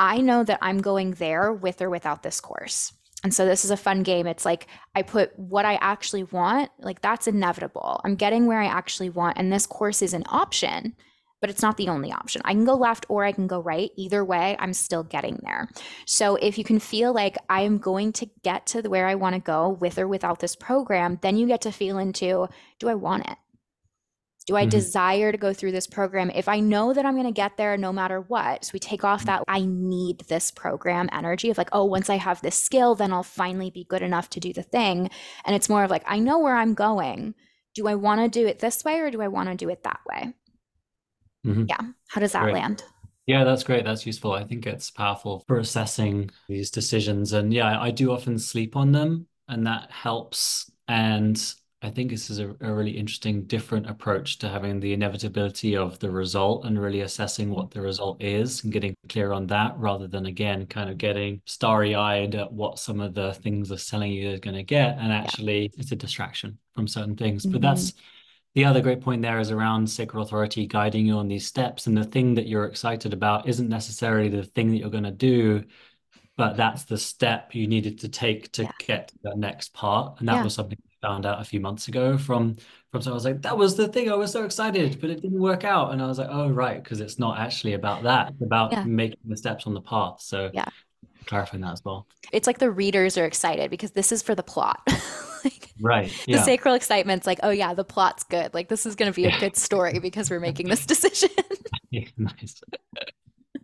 [0.00, 2.94] I know that I'm going there with or without this course.
[3.22, 4.26] And so this is a fun game.
[4.26, 8.00] It's like I put what I actually want, like that's inevitable.
[8.02, 9.36] I'm getting where I actually want.
[9.36, 10.96] And this course is an option,
[11.42, 12.40] but it's not the only option.
[12.46, 13.90] I can go left or I can go right.
[13.96, 15.68] Either way, I'm still getting there.
[16.06, 19.34] So if you can feel like I am going to get to where I want
[19.34, 22.48] to go with or without this program, then you get to feel into
[22.78, 23.36] do I want it?
[24.46, 24.70] Do I mm-hmm.
[24.70, 26.30] desire to go through this program?
[26.30, 29.04] If I know that I'm going to get there no matter what, so we take
[29.04, 32.94] off that I need this program energy of like, oh, once I have this skill,
[32.94, 35.10] then I'll finally be good enough to do the thing.
[35.44, 37.34] And it's more of like, I know where I'm going.
[37.74, 39.84] Do I want to do it this way or do I want to do it
[39.84, 40.32] that way?
[41.46, 41.64] Mm-hmm.
[41.68, 41.80] Yeah.
[42.08, 42.54] How does that great.
[42.54, 42.82] land?
[43.26, 43.84] Yeah, that's great.
[43.84, 44.32] That's useful.
[44.32, 47.32] I think it's powerful for assessing these decisions.
[47.32, 50.70] And yeah, I do often sleep on them, and that helps.
[50.88, 51.40] And
[51.82, 55.98] I think this is a, a, really interesting, different approach to having the inevitability of
[55.98, 60.06] the result and really assessing what the result is and getting clear on that rather
[60.06, 64.12] than, again, kind of getting starry eyed at what some of the things are telling
[64.12, 64.98] you are going to get.
[64.98, 65.68] And actually, yeah.
[65.78, 67.44] it's a distraction from certain things.
[67.44, 67.52] Mm-hmm.
[67.52, 67.94] But that's
[68.54, 71.86] the other great point there is around sacral authority guiding you on these steps.
[71.86, 75.10] And the thing that you're excited about isn't necessarily the thing that you're going to
[75.10, 75.64] do
[76.36, 78.70] but that's the step you needed to take to yeah.
[78.78, 80.44] get to the next part and that yeah.
[80.44, 82.56] was something found out a few months ago from
[82.90, 84.10] from so I was like, that was the thing.
[84.10, 85.92] I was so excited, but it didn't work out.
[85.92, 88.30] And I was like, oh right, because it's not actually about that.
[88.30, 88.84] It's about yeah.
[88.84, 90.20] making the steps on the path.
[90.20, 90.66] So yeah.
[91.26, 92.06] Clarifying that as well.
[92.32, 94.80] It's like the readers are excited because this is for the plot.
[95.44, 96.12] like, right.
[96.26, 96.38] Yeah.
[96.38, 98.52] The sacral excitement's like, oh yeah, the plot's good.
[98.54, 101.30] Like this is going to be a good story because we're making this decision.
[101.90, 102.60] yeah, nice.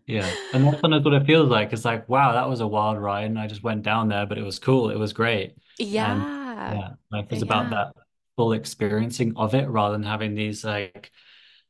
[0.06, 0.30] Yeah.
[0.52, 1.72] And that's kind of what it feels like.
[1.72, 3.24] It's like, wow, that was a wild ride.
[3.24, 4.90] And I just went down there, but it was cool.
[4.90, 5.56] It was great.
[5.78, 6.12] Yeah.
[6.12, 7.92] And yeah life is about that
[8.36, 11.10] full experiencing of it rather than having these like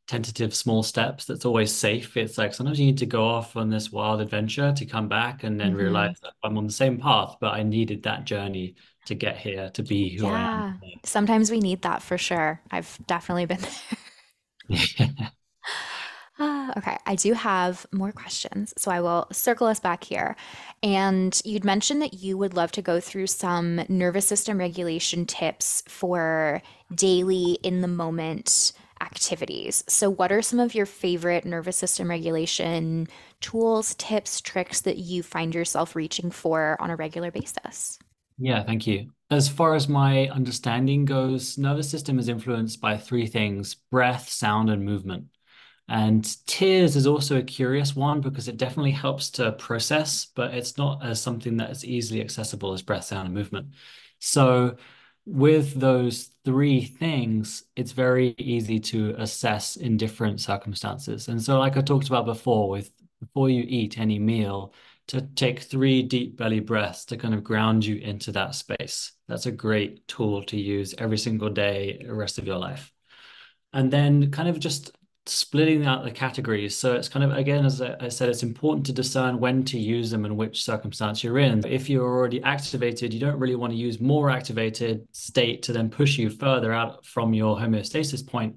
[0.06, 2.16] tentative small steps that's always safe.
[2.16, 5.42] It's like sometimes you need to go off on this wild adventure to come back
[5.42, 5.78] and then mm-hmm.
[5.78, 8.76] realize that i'm on the same path but i needed that journey
[9.06, 10.74] to get here to be who yeah.
[10.80, 12.60] i am sometimes we need that for sure.
[12.70, 13.60] I've definitely been
[14.68, 15.32] there
[16.76, 20.36] Okay, I do have more questions, so I will circle us back here.
[20.82, 25.82] And you'd mentioned that you would love to go through some nervous system regulation tips
[25.88, 26.60] for
[26.94, 29.84] daily in the moment activities.
[29.88, 33.08] So, what are some of your favorite nervous system regulation
[33.40, 37.98] tools, tips, tricks that you find yourself reaching for on a regular basis?
[38.38, 39.10] Yeah, thank you.
[39.30, 44.68] As far as my understanding goes, nervous system is influenced by three things breath, sound,
[44.70, 45.26] and movement.
[45.88, 50.76] And tears is also a curious one because it definitely helps to process, but it's
[50.76, 53.68] not as something that is easily accessible as breath, sound, and movement.
[54.18, 54.76] So
[55.26, 61.28] with those three things, it's very easy to assess in different circumstances.
[61.28, 64.72] And so, like I talked about before, with before you eat any meal,
[65.08, 69.12] to take three deep belly breaths to kind of ground you into that space.
[69.28, 72.92] That's a great tool to use every single day, the rest of your life.
[73.72, 74.96] And then kind of just
[75.28, 76.76] splitting out the categories.
[76.76, 80.10] So it's kind of, again, as I said, it's important to discern when to use
[80.10, 81.66] them and which circumstance you're in.
[81.66, 85.90] If you're already activated, you don't really want to use more activated state to then
[85.90, 88.56] push you further out from your homeostasis point.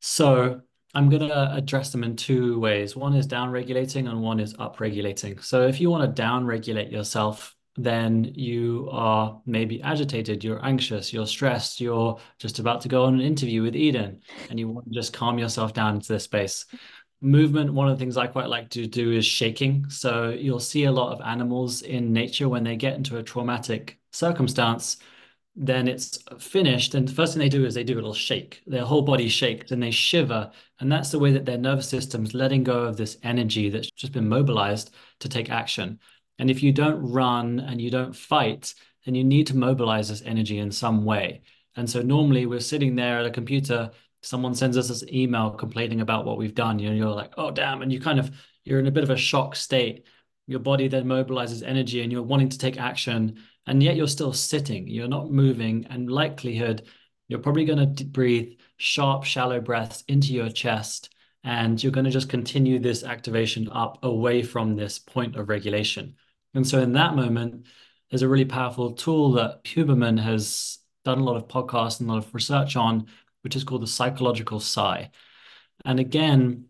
[0.00, 0.60] So
[0.94, 2.96] I'm going to address them in two ways.
[2.96, 5.38] One is down regulating and one is up regulating.
[5.38, 11.12] So if you want to down regulate yourself, then you are maybe agitated, you're anxious,
[11.12, 14.86] you're stressed, you're just about to go on an interview with Eden, and you want
[14.86, 16.66] to just calm yourself down into this space.
[17.20, 19.88] Movement, one of the things I quite like to do is shaking.
[19.88, 23.98] So you'll see a lot of animals in nature when they get into a traumatic
[24.12, 24.98] circumstance,
[25.56, 26.94] then it's finished.
[26.94, 28.62] And the first thing they do is they do a little shake.
[28.66, 30.50] Their whole body shakes and they shiver.
[30.80, 34.12] And that's the way that their nervous system's letting go of this energy that's just
[34.12, 36.00] been mobilized to take action.
[36.38, 38.74] And if you don't run and you don't fight,
[39.04, 41.42] then you need to mobilize this energy in some way.
[41.76, 43.90] And so normally we're sitting there at a computer,
[44.22, 46.78] someone sends us this email complaining about what we've done.
[46.78, 48.30] You know, you're like, oh damn, and you kind of
[48.64, 50.06] you're in a bit of a shock state.
[50.46, 54.32] Your body then mobilizes energy and you're wanting to take action, and yet you're still
[54.32, 56.86] sitting, you're not moving, and likelihood
[57.28, 61.10] you're probably going to breathe sharp, shallow breaths into your chest.
[61.42, 66.16] And you're going to just continue this activation up away from this point of regulation.
[66.54, 67.66] And so in that moment,
[68.10, 72.12] there's a really powerful tool that Huberman has done a lot of podcasts and a
[72.12, 73.06] lot of research on,
[73.42, 75.10] which is called the psychological sigh.
[75.84, 76.66] And again,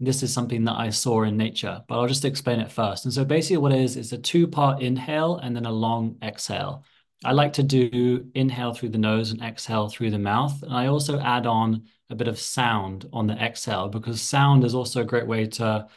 [0.00, 3.04] this is something that I saw in nature, but I'll just explain it first.
[3.04, 6.84] And so basically what it is, is a two-part inhale and then a long exhale.
[7.24, 10.62] I like to do inhale through the nose and exhale through the mouth.
[10.62, 14.74] And I also add on a bit of sound on the exhale because sound is
[14.74, 15.88] also a great way to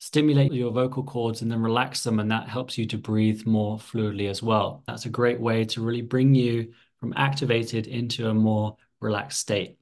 [0.00, 2.18] stimulate your vocal cords and then relax them.
[2.18, 4.82] And that helps you to breathe more fluidly as well.
[4.86, 9.78] That's a great way to really bring you from activated into a more relaxed state.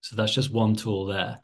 [0.00, 1.40] So that's just one tool there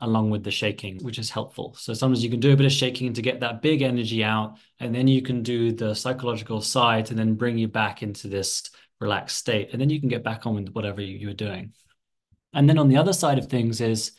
[0.00, 1.74] along with the shaking, which is helpful.
[1.78, 4.56] So sometimes you can do a bit of shaking to get that big energy out,
[4.78, 8.70] and then you can do the psychological side to then bring you back into this
[8.98, 9.68] relaxed state.
[9.72, 11.74] And then you can get back on with whatever you, you're doing.
[12.54, 14.12] And then on the other side of things is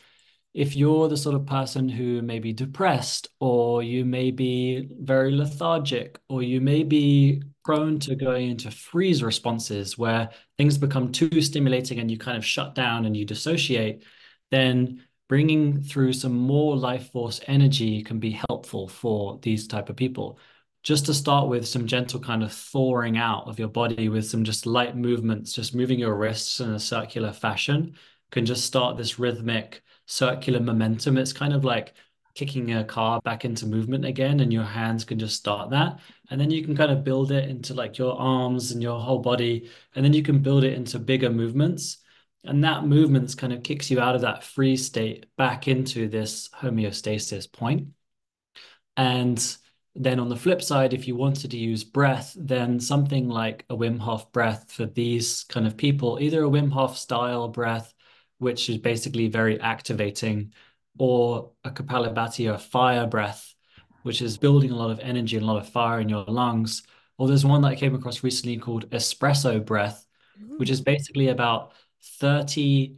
[0.54, 5.34] if you're the sort of person who may be depressed, or you may be very
[5.34, 11.40] lethargic, or you may be prone to going into freeze responses where things become too
[11.40, 14.04] stimulating and you kind of shut down and you dissociate,
[14.50, 19.96] then bringing through some more life force energy can be helpful for these type of
[19.96, 20.38] people.
[20.82, 24.44] Just to start with some gentle kind of thawing out of your body with some
[24.44, 27.94] just light movements just moving your wrists in a circular fashion
[28.32, 29.82] can just start this rhythmic
[30.12, 31.16] circular momentum.
[31.16, 31.94] It's kind of like
[32.34, 36.00] kicking a car back into movement again and your hands can just start that.
[36.30, 39.18] And then you can kind of build it into like your arms and your whole
[39.18, 41.98] body and then you can build it into bigger movements.
[42.44, 46.48] And that movement kind of kicks you out of that free state back into this
[46.50, 47.88] homeostasis point.
[48.96, 49.56] And
[49.94, 53.76] then on the flip side, if you wanted to use breath, then something like a
[53.76, 57.94] Wim Hof breath for these kind of people, either a Wim Hof style breath,
[58.42, 60.52] which is basically very activating,
[60.98, 63.54] or a Kapalabhati or fire breath,
[64.02, 66.82] which is building a lot of energy and a lot of fire in your lungs.
[67.18, 70.04] Or there's one that I came across recently called espresso breath,
[70.58, 71.72] which is basically about
[72.18, 72.96] 30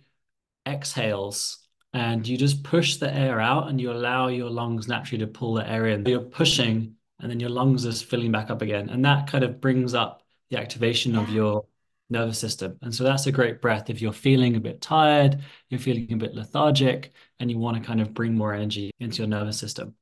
[0.66, 1.58] exhales
[1.92, 5.54] and you just push the air out and you allow your lungs naturally to pull
[5.54, 6.06] the air in.
[6.06, 8.88] You're pushing and then your lungs are filling back up again.
[8.88, 11.66] And that kind of brings up the activation of your
[12.10, 12.78] nervous system.
[12.82, 13.90] And so that's a great breath.
[13.90, 15.40] If you're feeling a bit tired,
[15.70, 19.18] you're feeling a bit lethargic, and you want to kind of bring more energy into
[19.18, 19.94] your nervous system.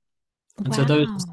[0.58, 0.76] And wow.
[0.76, 1.26] so those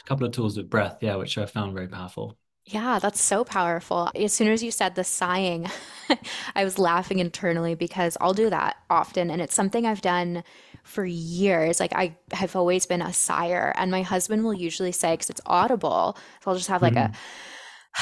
[0.00, 2.36] a couple of tools with breath, yeah, which I found very powerful.
[2.64, 4.10] Yeah, that's so powerful.
[4.14, 5.68] As soon as you said the sighing,
[6.54, 9.30] I was laughing internally because I'll do that often.
[9.30, 10.44] And it's something I've done
[10.82, 11.80] for years.
[11.80, 13.72] Like I have always been a sire.
[13.76, 17.12] And my husband will usually say, because it's audible, so I'll just have like mm-hmm.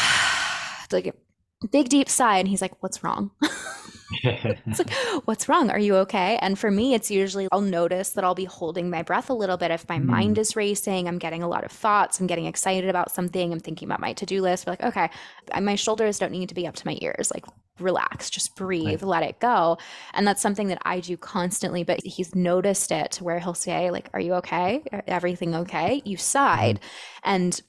[0.00, 1.14] a like a
[1.66, 2.38] big deep sigh.
[2.38, 3.30] And he's like, What's wrong?
[4.22, 4.90] it's like,
[5.26, 5.70] what's wrong?
[5.70, 6.38] Are you okay?
[6.40, 9.56] And for me, it's usually I'll notice that I'll be holding my breath a little
[9.56, 10.04] bit if my mm.
[10.04, 11.08] mind is racing.
[11.08, 12.20] I'm getting a lot of thoughts.
[12.20, 13.52] I'm getting excited about something.
[13.52, 14.66] I'm thinking about my to do list.
[14.66, 15.10] We're like, okay,
[15.60, 17.30] my shoulders don't need to be up to my ears.
[17.32, 17.44] Like,
[17.78, 19.08] relax, just breathe, right.
[19.08, 19.78] let it go.
[20.14, 21.84] And that's something that I do constantly.
[21.84, 24.82] But he's noticed it where he'll say, like, are you okay?
[25.06, 26.02] Everything okay?
[26.04, 26.80] You sighed.
[26.80, 26.84] Mm.
[27.24, 27.62] And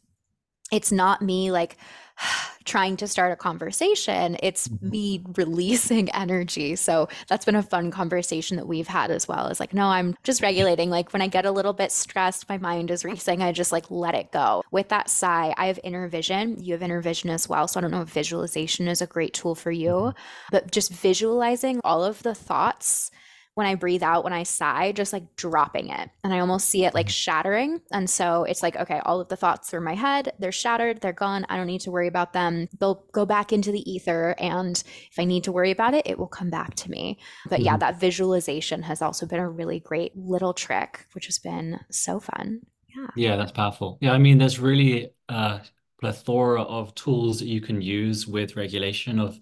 [0.72, 1.78] it's not me like,
[2.66, 4.90] trying to start a conversation, it's mm-hmm.
[4.90, 6.76] me releasing energy.
[6.76, 9.48] So that's been a fun conversation that we've had as well.
[9.48, 10.90] Is like, no, I'm just regulating.
[10.90, 13.42] Like when I get a little bit stressed, my mind is racing.
[13.42, 14.64] I just like let it go.
[14.72, 16.58] With that sigh, I have inner vision.
[16.60, 17.68] You have inner vision as well.
[17.68, 20.50] So I don't know if visualization is a great tool for you, mm-hmm.
[20.52, 23.12] but just visualizing all of the thoughts
[23.60, 26.10] when I breathe out, when I sigh, just like dropping it.
[26.24, 27.12] And I almost see it like mm-hmm.
[27.12, 27.82] shattering.
[27.92, 31.12] And so it's like, okay, all of the thoughts through my head, they're shattered, they're
[31.12, 31.46] gone.
[31.50, 32.70] I don't need to worry about them.
[32.80, 34.34] They'll go back into the ether.
[34.40, 34.82] And
[35.12, 37.20] if I need to worry about it, it will come back to me.
[37.50, 37.80] But yeah, mm-hmm.
[37.80, 42.62] that visualization has also been a really great little trick, which has been so fun.
[42.96, 43.08] Yeah.
[43.18, 43.98] Yeah, that's powerful.
[44.00, 45.60] Yeah, I mean, there's really a
[46.00, 49.38] plethora of tools that you can use with regulation of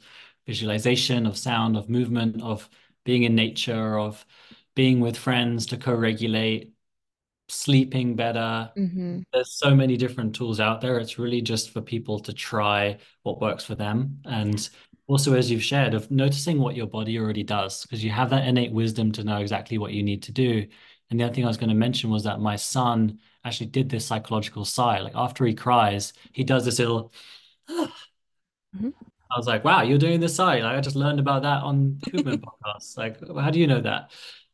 [0.47, 2.67] visualization, of sound, of movement, of
[3.07, 4.25] being in nature, of
[4.75, 6.73] being with friends to co-regulate,
[7.47, 8.69] sleeping better.
[8.77, 9.19] Mm-hmm.
[9.31, 10.99] There's so many different tools out there.
[10.99, 14.19] It's really just for people to try what works for them.
[14.25, 14.69] And
[15.07, 18.45] also, as you've shared, of noticing what your body already does, because you have that
[18.45, 20.67] innate wisdom to know exactly what you need to do.
[21.09, 23.89] And the other thing I was going to mention was that my son actually did
[23.89, 24.99] this psychological sigh.
[24.99, 27.13] Like after he cries, he does this little.
[27.69, 28.89] mm-hmm.
[29.31, 30.63] I was like, wow, you're doing this side.
[30.63, 32.97] Like, I just learned about that on Huberman podcasts.
[32.97, 34.11] Like, how do you know that?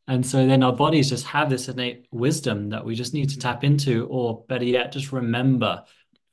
[0.08, 3.40] And so then our bodies just have this innate wisdom that we just need to
[3.40, 5.84] tap into, or better yet, just remember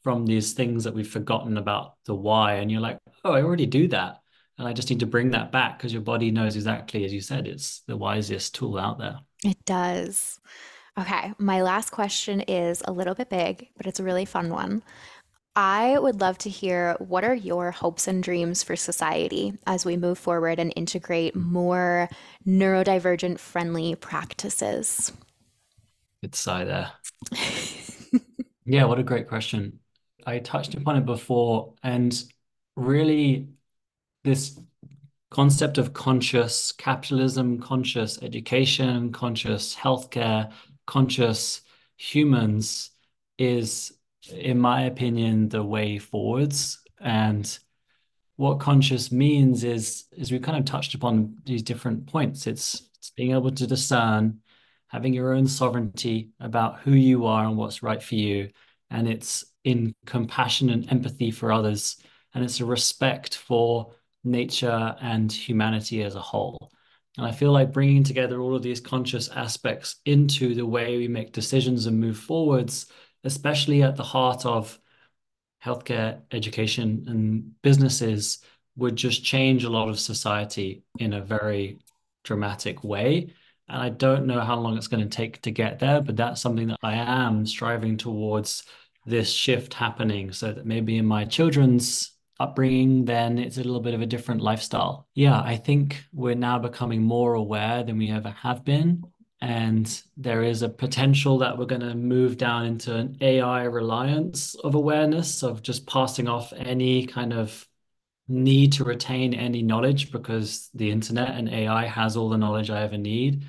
[0.02, 2.54] from these things that we've forgotten about the why.
[2.54, 4.20] And you're like, oh, I already do that.
[4.58, 7.20] And I just need to bring that back because your body knows exactly, as you
[7.20, 9.20] said, it's the wisest tool out there.
[9.44, 10.40] It does.
[10.98, 14.82] Okay, my last question is a little bit big, but it's a really fun one.
[15.56, 19.96] I would love to hear what are your hopes and dreams for society as we
[19.96, 22.08] move forward and integrate more
[22.46, 25.12] neurodivergent friendly practices?
[26.22, 26.92] It's sigh there.
[28.64, 29.80] yeah, what a great question.
[30.26, 32.22] I touched upon it before, and
[32.76, 33.48] really,
[34.24, 34.58] this
[35.30, 40.52] concept of conscious capitalism, conscious education, conscious healthcare,
[40.86, 41.62] conscious
[41.96, 42.90] humans
[43.38, 43.92] is
[44.30, 46.78] in my opinion, the way forwards.
[47.00, 47.58] And
[48.36, 52.46] what conscious means is, is we kind of touched upon these different points.
[52.46, 54.40] It's, it's being able to discern,
[54.88, 58.50] having your own sovereignty about who you are and what's right for you.
[58.90, 61.96] And it's in compassion and empathy for others.
[62.34, 63.92] And it's a respect for
[64.24, 66.70] nature and humanity as a whole.
[67.16, 71.08] And I feel like bringing together all of these conscious aspects into the way we
[71.08, 72.86] make decisions and move forwards
[73.24, 74.78] especially at the heart of
[75.64, 78.38] healthcare, education, and businesses,
[78.76, 81.78] would just change a lot of society in a very
[82.24, 83.34] dramatic way.
[83.68, 86.40] And I don't know how long it's going to take to get there, but that's
[86.40, 88.64] something that I am striving towards
[89.06, 93.94] this shift happening so that maybe in my children's upbringing, then it's a little bit
[93.94, 95.06] of a different lifestyle.
[95.14, 99.04] Yeah, I think we're now becoming more aware than we ever have been
[99.40, 104.54] and there is a potential that we're going to move down into an AI reliance
[104.56, 107.66] of awareness of just passing off any kind of
[108.28, 112.82] need to retain any knowledge because the internet and AI has all the knowledge I
[112.82, 113.44] ever need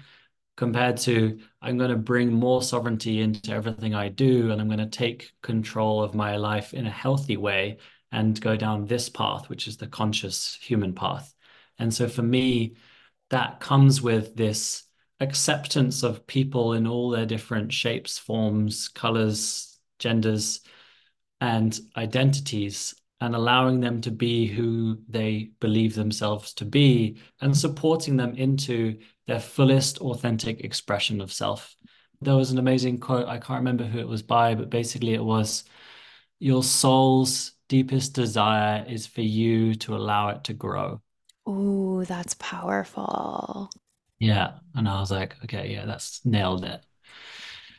[0.58, 4.80] compared to I'm going to bring more sovereignty into everything I do and I'm going
[4.80, 7.78] to take control of my life in a healthy way
[8.12, 11.34] and go down this path, which is the conscious human path.
[11.80, 12.76] And so for me,
[13.30, 14.84] that comes with this
[15.22, 20.62] acceptance of people in all their different shapes, forms, colors, genders,
[21.42, 28.18] and identities, and allowing them to be who they believe themselves to be, and supporting
[28.18, 31.76] them into their fullest authentic expression of self.
[32.22, 35.24] There was an amazing quote, I can't remember who it was by, but basically it
[35.24, 35.64] was
[36.40, 41.02] Your soul's deepest desire is for you to allow it to grow.
[41.46, 43.70] Oh, that's powerful.
[44.22, 44.60] Yeah.
[44.76, 46.86] And I was like, okay, yeah, that's nailed it.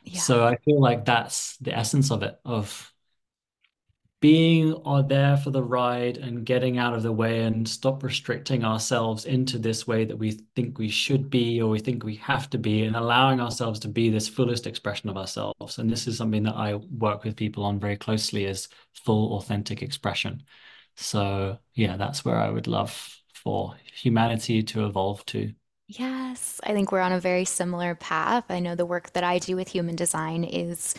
[0.03, 0.21] Yeah.
[0.21, 2.93] So I feel like that's the essence of it, of
[4.21, 8.65] being or there for the ride and getting out of the way and stop restricting
[8.65, 12.51] ourselves into this way that we think we should be or we think we have
[12.51, 15.79] to be and allowing ourselves to be this fullest expression of ourselves.
[15.79, 18.69] And this is something that I work with people on very closely is
[19.05, 20.43] full authentic expression.
[20.97, 25.53] So yeah, that's where I would love for humanity to evolve to.
[25.99, 28.45] Yes, I think we're on a very similar path.
[28.49, 30.95] I know the work that I do with human design is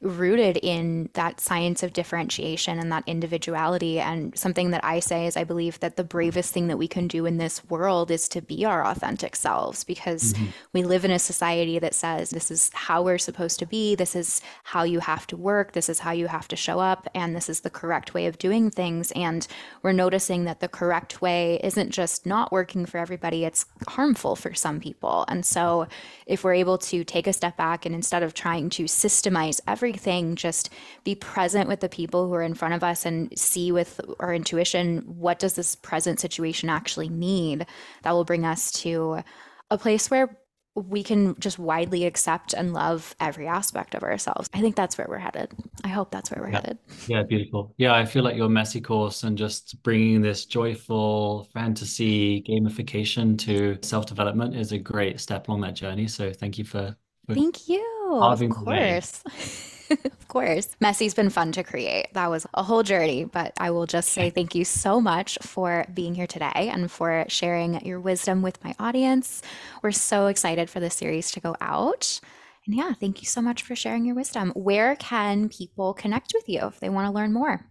[0.00, 3.98] rooted in that science of differentiation and that individuality.
[3.98, 7.08] And something that I say is I believe that the bravest thing that we can
[7.08, 10.46] do in this world is to be our authentic selves because mm-hmm.
[10.72, 14.14] we live in a society that says this is how we're supposed to be, this
[14.14, 17.34] is how you have to work, this is how you have to show up, and
[17.34, 19.10] this is the correct way of doing things.
[19.12, 19.46] And
[19.82, 24.54] we're noticing that the correct way isn't just not working for everybody, it's harmful for
[24.54, 25.24] some people.
[25.26, 25.88] And so
[26.26, 29.87] if we're able to take a step back and instead of trying to systemize every
[29.88, 30.70] everything, just
[31.04, 34.34] be present with the people who are in front of us and see with our
[34.34, 37.66] intuition what does this present situation actually need.
[38.02, 39.22] That will bring us to
[39.70, 40.36] a place where
[40.74, 44.48] we can just widely accept and love every aspect of ourselves.
[44.54, 45.50] I think that's where we're headed.
[45.82, 46.60] I hope that's where we're yeah.
[46.60, 46.78] headed.
[47.08, 47.74] Yeah, beautiful.
[47.78, 53.78] Yeah, I feel like your messy course and just bringing this joyful fantasy gamification to
[53.82, 56.06] self development is a great step along that journey.
[56.06, 56.94] So thank you for.
[57.26, 57.84] for thank you.
[58.12, 59.74] Of course.
[60.04, 60.76] of course.
[60.80, 62.08] Messy's been fun to create.
[62.12, 65.86] That was a whole journey, but I will just say thank you so much for
[65.94, 69.42] being here today and for sharing your wisdom with my audience.
[69.82, 72.20] We're so excited for the series to go out.
[72.66, 74.52] And yeah, thank you so much for sharing your wisdom.
[74.54, 77.64] Where can people connect with you if they want to learn more?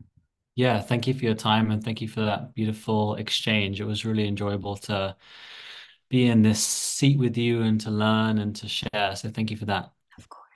[0.55, 3.79] Yeah, thank you for your time and thank you for that beautiful exchange.
[3.79, 5.15] It was really enjoyable to
[6.09, 9.15] be in this seat with you and to learn and to share.
[9.15, 9.91] So thank you for that.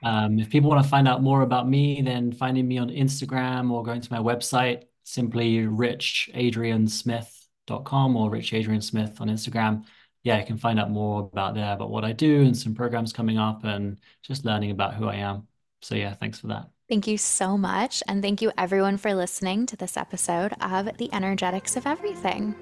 [0.02, 3.70] Um, if people want to find out more about me, then finding me on Instagram
[3.70, 9.84] or going to my website, simply richadriansmith.com or richadriansmith on Instagram.
[10.24, 13.12] Yeah, you can find out more about there, about what I do and some programs
[13.12, 15.48] coming up and just learning about who I am.
[15.80, 16.68] So yeah, thanks for that.
[16.88, 18.02] Thank you so much.
[18.06, 22.54] And thank you everyone for listening to this episode of The Energetics of Everything.